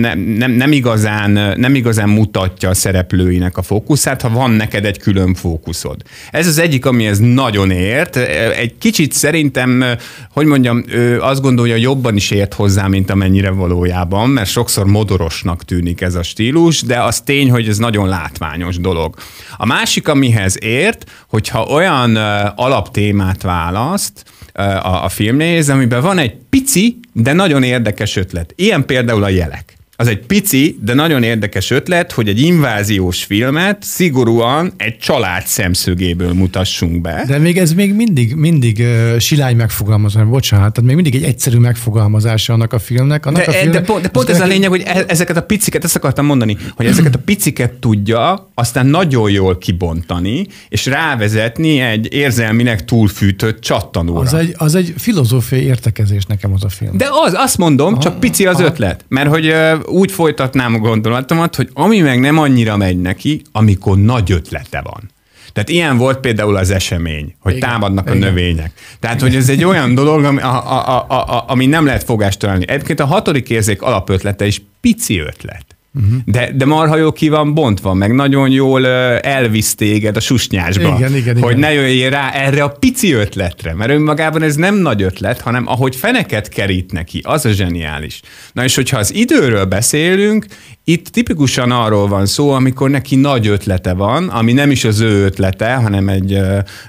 [0.00, 4.98] ne, nem, nem, igazán, nem igazán mutatja a szereplőinek a fókuszát, ha van neked egy
[4.98, 6.02] külön fókuszod.
[6.30, 8.16] Ez az egyik, ami ez nagyon ért.
[8.56, 9.84] Egy kicsit szerintem,
[10.32, 15.64] hogy mondjam, ő azt gondolja, jobban is ért hozzá, mint amennyire valójában, mert sokszor modorosnak
[15.64, 19.14] tűnik ez a stílus, de az tény, hogy ez nagyon látványos dolog.
[19.56, 22.16] A másik, amihez ért, hogyha olyan
[22.56, 28.52] alaptémát választ, a, a filmnéz, amiben van egy pici, de nagyon érdekes ötlet.
[28.56, 33.82] Ilyen például a jelek az egy pici, de nagyon érdekes ötlet, hogy egy inváziós filmet
[33.82, 37.24] szigorúan egy család szemszögéből mutassunk be.
[37.26, 41.58] De még ez még mindig, mindig uh, silány megfogalmazás, bocsánat, tehát még mindig egy egyszerű
[41.58, 43.26] megfogalmazása annak a filmnek.
[43.26, 45.42] Annak de, a filmnek, de, pont, de pont ez a lényeg, hogy e- ezeket a
[45.42, 51.80] piciket, ezt akartam mondani, hogy ezeket a piciket tudja aztán nagyon jól kibontani, és rávezetni
[51.80, 54.20] egy érzelminek túlfűtött csattanóra.
[54.20, 56.96] Az egy, az egy filozófiai értekezés nekem az a film.
[56.96, 58.64] De az, azt mondom, aha, csak pici az aha.
[58.64, 59.04] ötlet.
[59.08, 59.54] Mert hogy
[59.90, 65.10] úgy folytatnám a gondolatomat, hogy ami meg nem annyira megy neki, amikor nagy ötlete van.
[65.52, 68.22] Tehát ilyen volt például az esemény, hogy igen, támadnak igen.
[68.22, 68.72] a növények.
[69.00, 72.38] Tehát, hogy ez egy olyan dolog, ami, a, a, a, a, ami nem lehet fogást
[72.38, 72.68] találni.
[72.68, 75.64] Egyébként a hatodik érzék alapötlete is pici ötlet.
[75.94, 76.20] Uh-huh.
[76.24, 80.94] De, de marha jó ki van bontva, meg nagyon jól elvisz téged a susnyásba.
[80.96, 81.58] Igen, igen, hogy igen.
[81.58, 85.96] ne jöjjél rá erre a pici ötletre, mert önmagában ez nem nagy ötlet, hanem ahogy
[85.96, 88.20] feneket kerít neki, az a zseniális.
[88.52, 90.46] Na és hogyha az időről beszélünk,
[90.90, 95.24] itt tipikusan arról van szó, amikor neki nagy ötlete van, ami nem is az ő
[95.24, 96.38] ötlete, hanem egy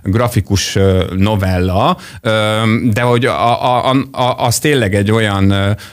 [0.04, 0.78] grafikus
[1.16, 1.98] novella,
[2.84, 5.48] de hogy a, a, a, az tényleg egy olyan,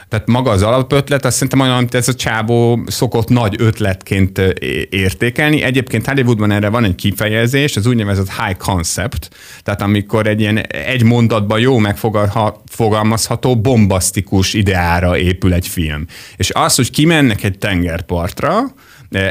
[0.09, 4.37] tehát maga az alapötlet, azt szerintem olyan, amit ez a csábó szokott nagy ötletként
[4.89, 5.61] értékelni.
[5.61, 9.29] Egyébként Hollywoodban erre van egy kifejezés, az úgynevezett high concept,
[9.63, 16.05] tehát amikor egy ilyen egy mondatban jó megfogalmazható, bombasztikus ideára épül egy film.
[16.37, 17.57] És az, hogy kimennek egy
[17.99, 18.63] tengerpartra,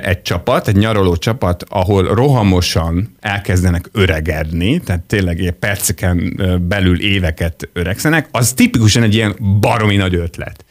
[0.02, 7.68] egy csapat, egy nyaraló csapat, ahol rohamosan elkezdenek öregedni, tehát tényleg ilyen perceken belül éveket
[7.72, 10.64] öregszenek, az tipikusan egy ilyen baromi nagy ötlet.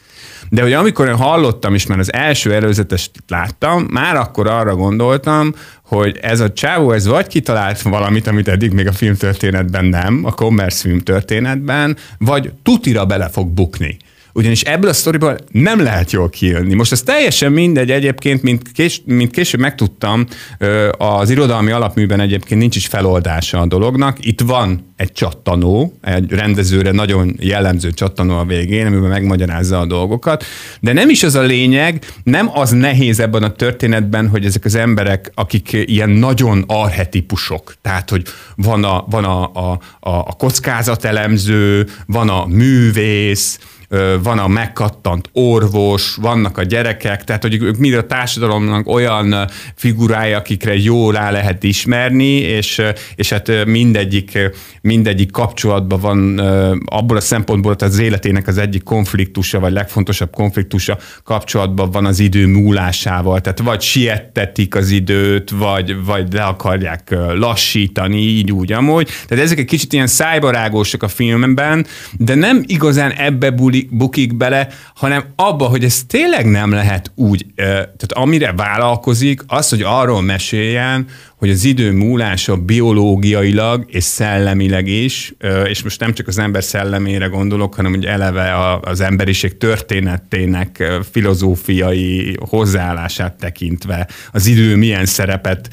[0.50, 5.54] De hogy amikor én hallottam, és már az első előzetest láttam, már akkor arra gondoltam,
[5.82, 10.32] hogy ez a csávó, ez vagy kitalált valamit, amit eddig még a filmtörténetben nem, a
[10.32, 13.96] commerce filmtörténetben, vagy tutira bele fog bukni
[14.32, 16.74] ugyanis ebből a sztoriból nem lehet jól kijönni.
[16.74, 20.26] Most ez teljesen mindegy egyébként, mint, kés, mint később megtudtam,
[20.98, 24.16] az irodalmi alapműben egyébként nincs is feloldása a dolognak.
[24.20, 30.44] Itt van egy csattanó, egy rendezőre nagyon jellemző csattanó a végén, amiben megmagyarázza a dolgokat,
[30.80, 34.74] de nem is az a lényeg, nem az nehéz ebben a történetben, hogy ezek az
[34.74, 38.22] emberek, akik ilyen nagyon arhetipusok, tehát, hogy
[38.56, 43.58] van a, van a, a, a kockázatelemző, van a művész,
[44.22, 50.38] van a megkattant orvos, vannak a gyerekek, tehát hogy ők mind a társadalomnak olyan figurája,
[50.38, 52.82] akikre jól rá lehet ismerni, és,
[53.14, 54.38] és hát mindegyik,
[54.80, 56.38] mindegyik kapcsolatban van
[56.84, 62.18] abból a szempontból, hogy az életének az egyik konfliktusa, vagy legfontosabb konfliktusa kapcsolatban van az
[62.18, 63.40] idő múlásával.
[63.40, 69.08] Tehát vagy siettetik az időt, vagy, vagy le akarják lassítani, így úgy amúgy.
[69.26, 71.86] Tehát ezek egy kicsit ilyen szájbarágósak a filmben,
[72.18, 73.50] de nem igazán ebbe
[73.90, 79.82] bukik bele, hanem abba, hogy ez tényleg nem lehet úgy, tehát amire vállalkozik, az, hogy
[79.82, 86.38] arról meséljen, hogy az idő múlása biológiailag és szellemileg is, és most nem csak az
[86.38, 95.06] ember szellemére gondolok, hanem hogy eleve az emberiség történetének filozófiai hozzáállását tekintve az idő milyen
[95.06, 95.68] szerepet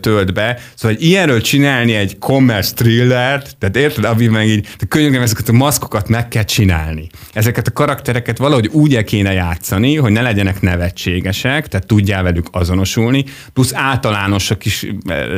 [0.00, 0.58] tölt be.
[0.74, 5.48] Szóval hogy ilyenről csinálni egy commerce thrillert, tehát érted, ami meg így, de könyörgöm, ezeket
[5.48, 7.06] a maszkokat meg kell csinálni.
[7.32, 13.24] Ezeket a karaktereket valahogy úgy kéne játszani, hogy ne legyenek nevetségesek, tehát tudjál velük azonosulni,
[13.52, 14.86] plusz általánosak is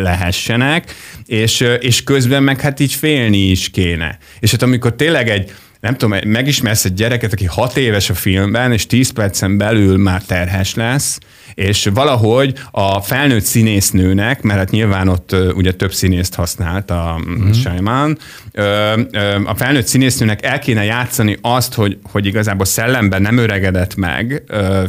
[0.02, 0.94] lehessenek,
[1.26, 4.18] és, és közben meg hát így félni is kéne.
[4.40, 5.52] És hát amikor tényleg egy
[5.84, 10.22] nem tudom, megismersz egy gyereket, aki hat éves a filmben, és tíz percen belül már
[10.22, 11.18] terhes lesz,
[11.54, 17.50] és valahogy a felnőtt színésznőnek, mert hát nyilván ott ugye több színészt használt a mm.
[17.50, 18.18] Shyamalan,
[19.44, 24.42] a felnőtt színésznőnek el kéne játszani azt, hogy, hogy igazából szellemben nem öregedett meg,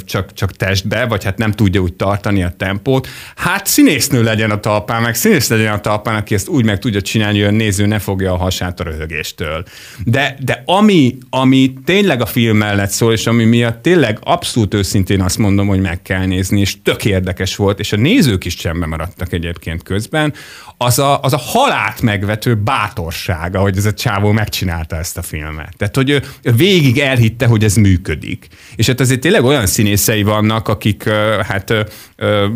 [0.05, 3.07] csak, csak testbe, vagy hát nem tudja úgy tartani a tempót.
[3.35, 7.01] Hát színésznő legyen a talpán, meg színész legyen a talpán, aki ezt úgy meg tudja
[7.01, 9.65] csinálni, hogy a néző ne fogja a hasát a röhögéstől.
[10.05, 15.21] De, de ami, ami tényleg a film mellett szól, és ami miatt tényleg abszolút őszintén
[15.21, 18.89] azt mondom, hogy meg kell nézni, és tök érdekes volt, és a nézők is csendben
[18.89, 20.33] maradtak egyébként közben,
[20.77, 25.73] az a, az a halát megvető bátorság, ahogy ez a csávó megcsinálta ezt a filmet.
[25.77, 26.21] Tehát, hogy ő
[26.55, 28.47] végig elhitte, hogy ez működik.
[28.75, 31.09] És hát azért tényleg olyan színészei vannak, akik
[31.41, 31.73] hát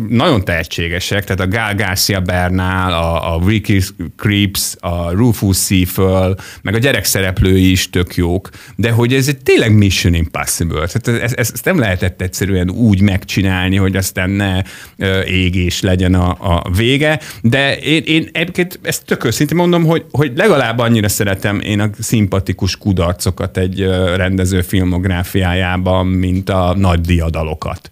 [0.08, 3.80] nagyon tehetségesek, tehát a Gal Garcia Bernal, a, a Ricky
[4.16, 9.76] Creeps, a Rufus Seaföl, meg a gyerekszereplői is tök jók, de hogy ez egy tényleg
[9.76, 10.86] Mission Impossible.
[10.86, 14.62] Tehát ezt, ezt nem lehetett egyszerűen úgy megcsinálni, hogy aztán ne
[15.24, 20.32] égés legyen a, a vége, de én, én egyébként ezt tök őszintén mondom, hogy, hogy
[20.36, 23.80] legalább annyira szeretem én a szimpatikus kudarcokat egy
[24.16, 27.90] rendező filmográfiájában, mint a nagy diadalokat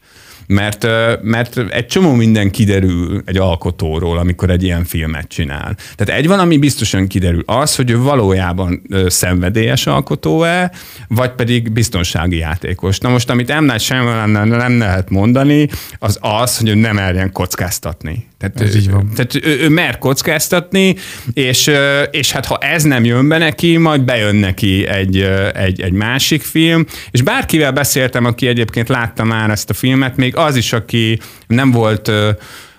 [0.49, 0.87] mert,
[1.23, 5.77] mert egy csomó minden kiderül egy alkotóról, amikor egy ilyen filmet csinál.
[5.97, 10.73] Tehát egy van, ami biztosan kiderül, az, hogy ő valójában szenvedélyes alkotó-e,
[11.09, 12.99] vagy pedig biztonsági játékos.
[12.99, 13.65] Na most, amit M.
[13.65, 18.27] Night nem lehet mondani, az az, hogy ő nem merjen kockáztatni.
[18.39, 19.11] Tehát, ez így van.
[19.15, 20.97] Tehát ő, ő mer kockáztatni,
[21.33, 21.71] és,
[22.11, 25.21] és hát ha ez nem jön be neki, majd bejön neki egy,
[25.55, 30.37] egy, egy másik film, és bárkivel beszéltem, aki egyébként látta már ezt a filmet, még
[30.37, 32.13] az is, aki nem volt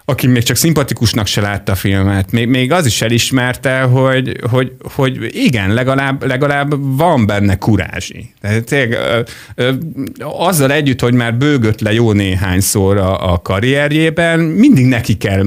[0.09, 4.71] aki még csak szimpatikusnak se látta a filmet, még, még az is elismerte, hogy, hogy,
[4.81, 8.33] hogy igen, legalább, legalább van benne kurázsi.
[8.41, 8.97] Tehát tényleg,
[10.19, 15.45] azzal együtt, hogy már bőgött le jó néhányszor a, a karrierjében, mindig neki kell,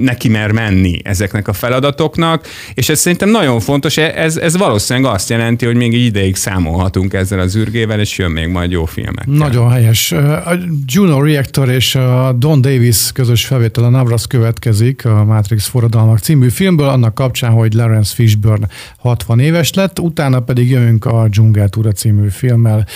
[0.00, 5.12] neki mer menni ezeknek a feladatoknak, és ez szerintem nagyon fontos, e, ez, ez valószínűleg
[5.12, 9.26] azt jelenti, hogy még ideig számolhatunk ezzel az űrgével, és jön még majd jó filmek.
[9.26, 10.12] Nagyon helyes.
[10.12, 16.18] A Juno Reactor és a Don Davis közös felvétel a Navras következik a Matrix Forradalmak
[16.18, 21.92] című filmből, annak kapcsán, hogy Lawrence Fishburne 60 éves lett, utána pedig jövünk a Dzsungeltúra
[21.92, 22.86] című filmmel,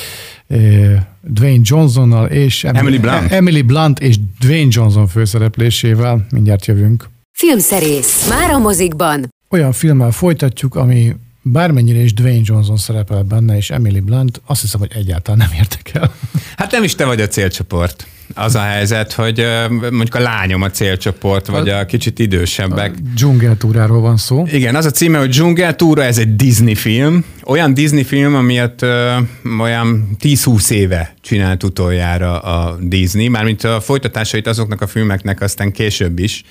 [0.47, 3.33] eh, Dwayne Johnsonnal és Emily Blunt.
[3.33, 6.27] Emily Blunt és Dwayne Johnson főszereplésével.
[6.31, 7.09] Mindjárt jövünk.
[7.33, 8.29] Filmszerész.
[8.29, 9.29] Már a mozikban.
[9.51, 14.81] Olyan filmmel folytatjuk, ami bármennyire is Dwayne Johnson szerepel benne, és Emily Blunt, azt hiszem,
[14.81, 16.15] hogy egyáltalán nem értek el.
[16.57, 20.71] Hát nem is te vagy a célcsoport az a helyzet, hogy mondjuk a lányom a
[20.71, 22.93] célcsoport, vagy a kicsit idősebbek.
[22.97, 24.47] A dzsungeltúráról van szó.
[24.51, 27.25] Igen, az a címe, hogy dzsungeltúra, ez egy Disney film.
[27.49, 29.17] Olyan Disney film, amilyet ö,
[29.61, 36.19] olyan 10-20 éve csinált utoljára a Disney, mármint a folytatásait azoknak a filmeknek aztán később
[36.19, 36.43] is,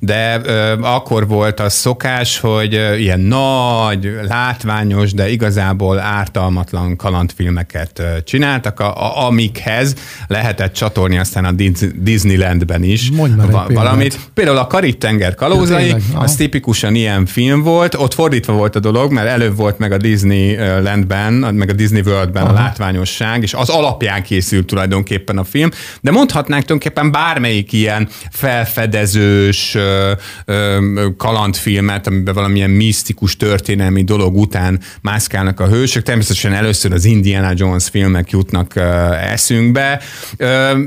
[0.00, 7.98] de ö, akkor volt az szokás, hogy ö, ilyen nagy, látványos, de igazából ártalmatlan kalandfilmeket
[7.98, 9.94] ö, csináltak, a, a, amikhez
[10.26, 11.52] lehetett csatolni aztán a
[11.94, 13.08] Disneylandben is.
[13.50, 14.18] Va- valamit.
[14.34, 19.12] Például a Karib-tenger kalózai, ja, az tipikusan ilyen film volt, ott fordítva volt a dolog,
[19.12, 19.96] mert előbb volt meg a
[20.44, 22.52] Disneylandben, meg a Disney Worldben Aha.
[22.52, 29.74] a látványosság, és az alapján készült tulajdonképpen a film, de mondhatnánk tulajdonképpen bármelyik ilyen felfedezős
[29.74, 30.12] ö,
[30.44, 36.02] ö, kalandfilmet, amiben valamilyen misztikus történelmi dolog után mászkálnak a hősök.
[36.02, 38.80] Természetesen először az Indiana Jones filmek jutnak ö,
[39.12, 40.00] eszünkbe,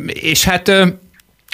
[0.06, 0.72] és hát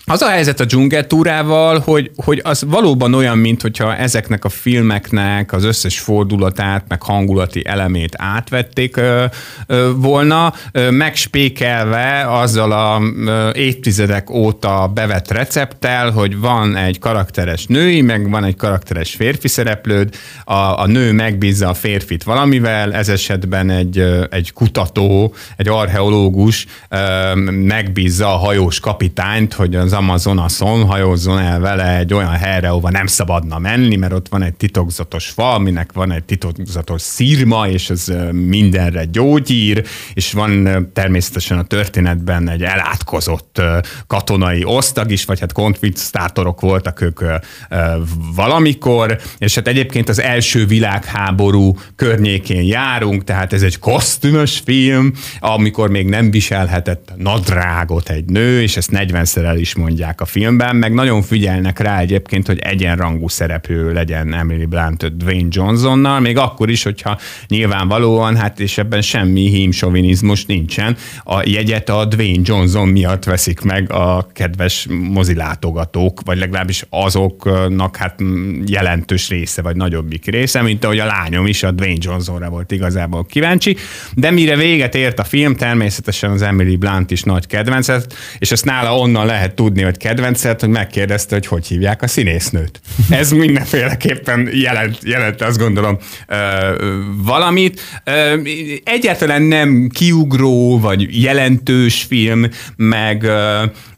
[0.05, 5.53] az a helyzet a dzsungeltúrával, hogy, hogy az valóban olyan, mint hogyha ezeknek a filmeknek
[5.53, 9.25] az összes fordulatát, meg hangulati elemét átvették ö,
[9.67, 17.65] ö, volna, ö, megspékelve azzal a ö, évtizedek óta bevett recepttel, hogy van egy karakteres
[17.65, 23.09] női, meg van egy karakteres férfi szereplőd, a, a nő megbízza a férfit valamivel, ez
[23.09, 26.97] esetben egy, ö, egy kutató, egy archeológus ö,
[27.51, 33.07] megbízza a hajós kapitányt, hogy az Amazonason hajózzon el vele egy olyan helyre, ahova nem
[33.07, 38.05] szabadna menni, mert ott van egy titokzatos fa, aminek van egy titokzatos szírma, és ez
[38.31, 43.61] mindenre gyógyír, és van természetesen a történetben egy elátkozott
[44.07, 47.21] katonai osztag is, vagy hát konfliktátorok voltak ők
[48.35, 55.89] valamikor, és hát egyébként az első világháború környékén járunk, tehát ez egy kosztümös film, amikor
[55.89, 60.93] még nem viselhetett nadrágot egy nő, és ezt 40-szer el is mondják a filmben, meg
[60.93, 66.83] nagyon figyelnek rá egyébként, hogy egyenrangú szereplő legyen Emily Blunt Dwayne Johnsonnal, még akkor is,
[66.83, 67.17] hogyha
[67.47, 73.91] nyilvánvalóan, hát és ebben semmi hímsovinizmus nincsen, a jegyet a Dwayne Johnson miatt veszik meg
[73.91, 78.19] a kedves mozilátogatók, vagy legalábbis azoknak hát
[78.65, 83.25] jelentős része, vagy nagyobbik része, mint ahogy a lányom is a Dwayne Johnsonra volt igazából
[83.25, 83.75] kíváncsi,
[84.13, 88.65] de mire véget ért a film, természetesen az Emily Blunt is nagy kedvencet, és ezt
[88.65, 92.81] nála onnan lehet tudni, hogy kedvencet, hogy megkérdezte, hogy hogy hívják a színésznőt.
[93.09, 95.97] Ez mindenféleképpen jelent, jelent azt gondolom
[97.23, 97.81] valamit.
[98.83, 103.27] Egyáltalán nem kiugró, vagy jelentős film, meg,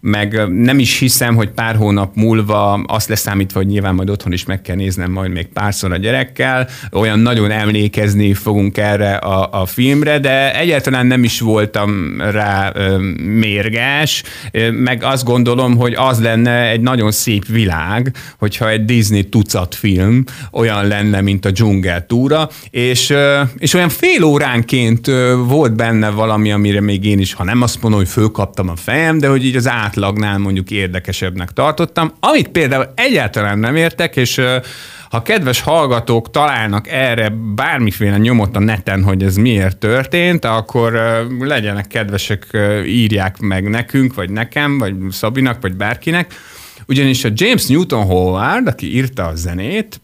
[0.06, 4.46] meg nem is hiszem, hogy pár hónap múlva azt leszámítva, hogy nyilván majd otthon is
[4.46, 9.66] meg kell néznem majd még párszor a gyerekkel, olyan nagyon emlékezni fogunk erre a, a
[9.66, 14.24] filmre, de egyáltalán nem is voltam rá ö, mérges,
[14.72, 20.24] meg azt gondolom, hogy az lenne egy nagyon szép világ, hogyha egy Disney tucat film
[20.52, 23.14] olyan lenne, mint a dzsungel túra, és,
[23.58, 25.12] és olyan fél óránként
[25.48, 29.20] volt benne valami, amire még én is, ha nem azt mondom, hogy fölkaptam a fejem,
[29.20, 34.42] de hogy így az átlagnál mondjuk érdekesebbnek tartottam, amit például egyáltalán nem értek, és
[35.10, 40.94] ha kedves hallgatók találnak erre bármiféle nyomot a neten, hogy ez miért történt, akkor
[41.40, 42.48] legyenek kedvesek,
[42.86, 46.34] írják meg nekünk, vagy nekem, vagy Szabinak, vagy bárkinek.
[46.88, 50.02] Ugyanis a James Newton Howard, aki írta a zenét,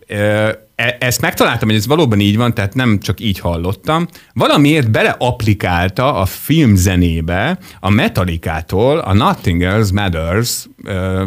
[0.81, 4.07] e- ezt megtaláltam, hogy ez valóban így van, tehát nem csak így hallottam.
[4.33, 11.23] Valamiért beleaplikálta a filmzenébe a Metallicától a Nothing Else Matters ö,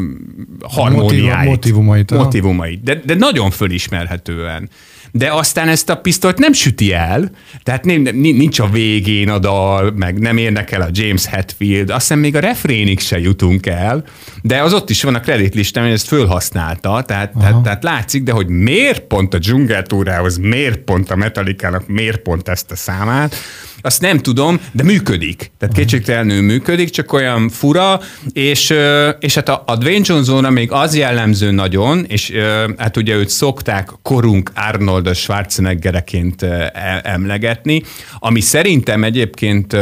[0.62, 1.48] harmóniáit.
[1.48, 2.22] motivumait, aha.
[2.22, 2.82] Motivumait.
[2.82, 4.68] De, de nagyon fölismerhetően.
[5.16, 7.30] De aztán ezt a pisztolyt nem süti el,
[7.62, 11.90] tehát nem, nem- nincs a végén a dal, meg nem érnek el a James Hetfield,
[11.90, 14.04] azt hiszem még a refrénig se jutunk el,
[14.42, 18.32] de az ott is van a kreditlistán, hogy ezt fölhasználta, tehát, tehát, tehát látszik, de
[18.32, 23.34] hogy miért pont a dzsungeltúrához, miért pont a Metallica-nak, miért pont ezt a számát,
[23.80, 25.50] azt nem tudom, de működik.
[25.58, 28.00] Tehát kétségtelenül működik, csak olyan fura,
[28.32, 28.74] és,
[29.20, 32.32] és hát a, a Dwayne Johnsonra még az jellemző nagyon, és
[32.76, 37.82] hát ugye őt szokták korunk Arnold Schwarzeneggereként ö, e- emlegetni,
[38.18, 39.76] ami szerintem egyébként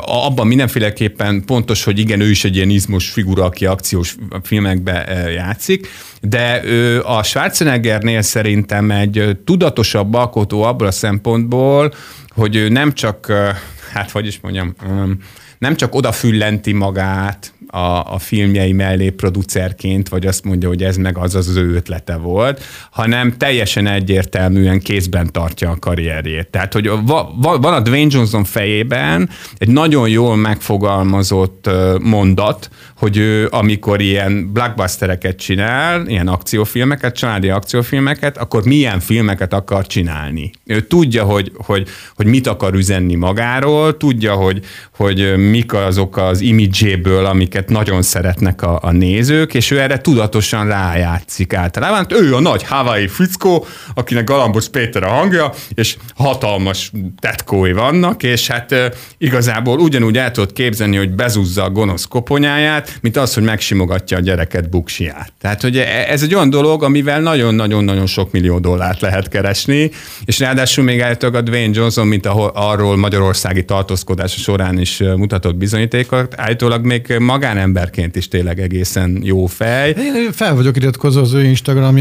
[0.00, 5.88] abban mindenféleképpen pontos, hogy igen, ő is egy ilyen izmos figura, aki akciós filmekbe játszik,
[6.20, 11.92] de ő a Schwarzeneggernél szerintem egy tudatosabb alkotó abból a szempontból,
[12.28, 13.32] hogy ő nem csak,
[13.92, 14.74] hát hogy is mondjam,
[15.58, 21.18] nem csak odafüllenti magát a, a filmjei mellé producerként, vagy azt mondja, hogy ez meg
[21.18, 26.48] az az ő ötlete volt, hanem teljesen egyértelműen kézben tartja a karrierjét.
[26.48, 31.70] Tehát, hogy va, va, van a Dwayne Johnson fejében egy nagyon jól megfogalmazott
[32.00, 39.86] mondat, hogy ő amikor ilyen blockbustereket csinál, ilyen akciófilmeket, családi akciófilmeket, akkor milyen filmeket akar
[39.86, 40.50] csinálni.
[40.66, 44.64] Ő tudja, hogy, hogy, hogy mit akar üzenni magáról, tudja, hogy,
[44.96, 49.98] hogy mik azok az imidzséből, amiket akiket nagyon szeretnek a, a nézők, és ő erre
[49.98, 51.96] tudatosan rájátszik általában.
[51.96, 58.22] Hát ő a nagy Hawaii fickó, akinek Galambos Péter a hangja, és hatalmas tetkói vannak,
[58.22, 58.74] és hát
[59.18, 64.20] igazából ugyanúgy el tudod képzelni, hogy bezúzza a gonosz koponyáját, mint az, hogy megsimogatja a
[64.20, 65.32] gyereket buksiát.
[65.40, 69.90] Tehát, hogy e, ez egy olyan dolog, amivel nagyon-nagyon-nagyon sok millió dollárt lehet keresni,
[70.24, 75.56] és ráadásul még állítólag a Dwayne Johnson, mint ahol, arról magyarországi tartózkodása során is mutatott
[75.56, 77.14] bizonyítékot, állítólag még
[77.46, 79.94] magánemberként is tényleg egészen jó fej.
[79.98, 81.98] Én fel vagyok iratkozva az ő Instagram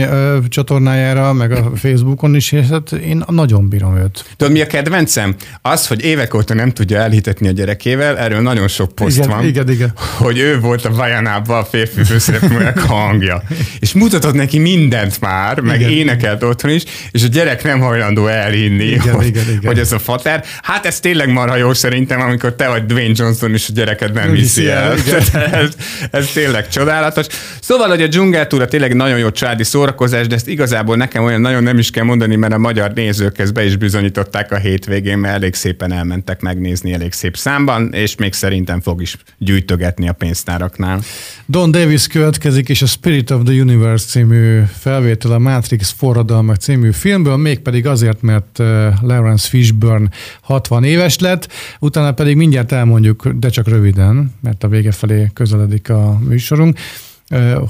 [0.49, 4.25] csatornájára, meg a Facebookon is, és hát én nagyon bírom őt.
[4.37, 5.35] Tudod, mi a kedvencem?
[5.61, 9.45] Az, hogy évek óta nem tudja elhitetni a gyerekével, erről nagyon sok poszt igen, van.
[9.45, 9.91] Igen, igen.
[10.17, 13.43] Hogy ő volt a Vajanában a férfi főszereplőnek hangja.
[13.79, 15.91] És mutatott neki mindent már, meg igen.
[15.91, 19.61] énekelt otthon is, és a gyerek nem hajlandó elhinni, igen, hogy, igen, igen.
[19.65, 20.43] hogy ez a fater.
[20.61, 24.33] Hát ez tényleg marha jó szerintem, amikor te vagy Dwayne Johnson, és a gyereked nem
[24.33, 24.95] hiszi el.
[25.61, 25.69] ez,
[26.11, 27.25] ez tényleg csodálatos.
[27.61, 31.63] Szóval, hogy a dzsungeltúra tényleg nagyon jó családi szórakozás, de ezt igazából nekem olyan nagyon
[31.63, 35.35] nem is kell mondani, mert a magyar nézők ezt be is bizonyították a hétvégén, mert
[35.35, 40.99] elég szépen elmentek megnézni elég szép számban, és még szerintem fog is gyűjtögetni a pénztáraknál.
[41.45, 46.91] Don Davis következik, és a Spirit of the Universe című felvétel a Matrix forradalmak című
[46.91, 48.65] filmből, mégpedig azért, mert uh,
[49.01, 50.09] Lawrence Fishburne
[50.41, 55.89] 60 éves lett, utána pedig mindjárt elmondjuk, de csak röviden, mert a vége felé közeledik
[55.89, 56.77] a műsorunk,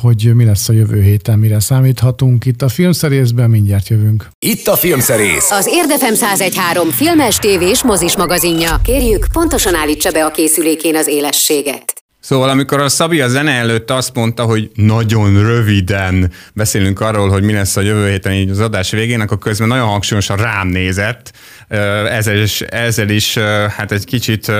[0.01, 2.45] hogy mi lesz a jövő héten, mire számíthatunk.
[2.45, 4.29] Itt a filmszerészben mindjárt jövünk.
[4.39, 5.51] Itt a filmszerész.
[5.51, 8.79] Az Érdefem 1013 filmes, tévés, mozis magazinja.
[8.83, 11.93] Kérjük, pontosan állítsa be a készülékén az élességet.
[12.19, 17.43] Szóval amikor a Szabi a zene előtt azt mondta, hogy nagyon röviden beszélünk arról, hogy
[17.43, 21.31] mi lesz a jövő héten így az adás végén, akkor közben nagyon hangsúlyosan rám nézett,
[21.67, 23.37] ezzel is, ezzel is
[23.77, 24.51] hát egy kicsit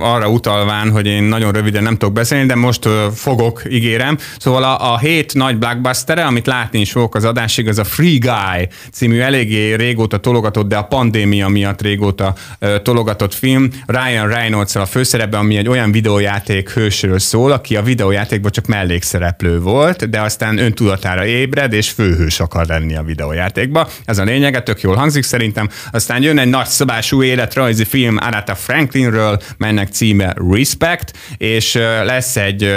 [0.00, 4.18] arra utalván, hogy én nagyon röviden nem tudok beszélni, de most fogok, ígérem.
[4.38, 8.18] Szóval a, a hét nagy blockbuster amit látni is fogok az adásig, az a Free
[8.18, 12.34] Guy című eléggé régóta tologatott, de a pandémia miatt régóta
[12.82, 13.68] tologatott film.
[13.86, 19.60] Ryan reynolds a főszerepben, ami egy olyan videójáték hősről szól, aki a videójátékban csak mellékszereplő
[19.60, 23.88] volt, de aztán öntudatára ébred, és főhős akar lenni a videójátékba.
[24.04, 25.68] Ez a lényege, tök jól hangzik szerintem.
[26.08, 32.70] Aztán jön egy nagy szabású életrajzi film Aretha Franklinről, melynek címe Respect, és lesz egy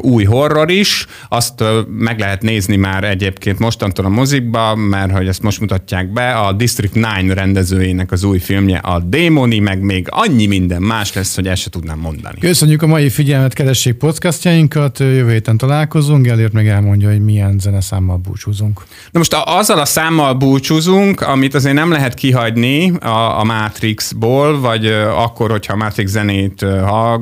[0.00, 5.42] új horror is, azt meg lehet nézni már egyébként mostantól a mozikba, mert hogy ezt
[5.42, 10.46] most mutatják be, a District 9 rendezőjének az új filmje a Démoni, meg még annyi
[10.46, 12.38] minden más lesz, hogy ezt se tudnám mondani.
[12.40, 18.16] Köszönjük a mai figyelmet, keressék podcastjainkat, jövő héten találkozunk, elért meg elmondja, hogy milyen zeneszámmal
[18.16, 18.82] búcsúzunk.
[19.10, 24.86] Na most azzal a számmal búcsúzunk, amit azért nem lehet kihagyni a, a Matrixból, vagy
[25.16, 26.64] akkor, hogyha a Matrix zenét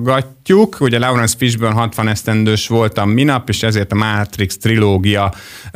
[0.05, 0.81] zenét hallgatjuk.
[0.81, 5.33] Ugye Lawrence Fishburne 60 esztendős voltam minap, és ezért a Matrix trilógia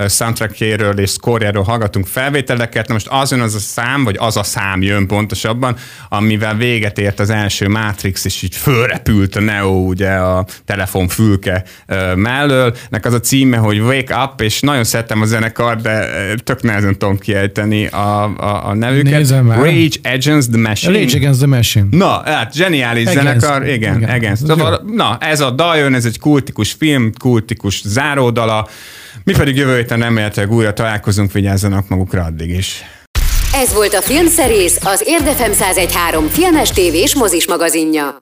[0.09, 2.89] soundtrackéről és scorejáról hallgatunk felvételeket.
[2.89, 5.77] Na most az jön az a szám, vagy az a szám jön pontosabban,
[6.09, 11.65] amivel véget ért az első Matrix, és így fölrepült a Neo ugye a telefonfülke
[12.15, 12.77] mellől.
[12.89, 16.09] Nek az a címe, hogy Wake Up, és nagyon szerettem a zenekar, de
[16.45, 19.13] tök nehezen tudom kiejteni a, a, a nevüket.
[19.13, 20.99] Nézem Rage Against the Machine.
[20.99, 21.87] Rage Against the Machine.
[21.91, 23.41] Na, hát zseniális Against.
[23.41, 24.11] zenekar, igen, igen.
[24.11, 24.47] Against.
[24.47, 28.69] Szóval, na, ez a dal jön, ez egy kultikus film, kultikus záródala,
[29.25, 32.85] mi pedig jövő héten remélhetőleg újra találkozunk, vigyázzanak magukra addig is.
[33.55, 38.17] Ez volt a Filmszerész, az Érdefem 1013 filmes tévés mozis magazinja.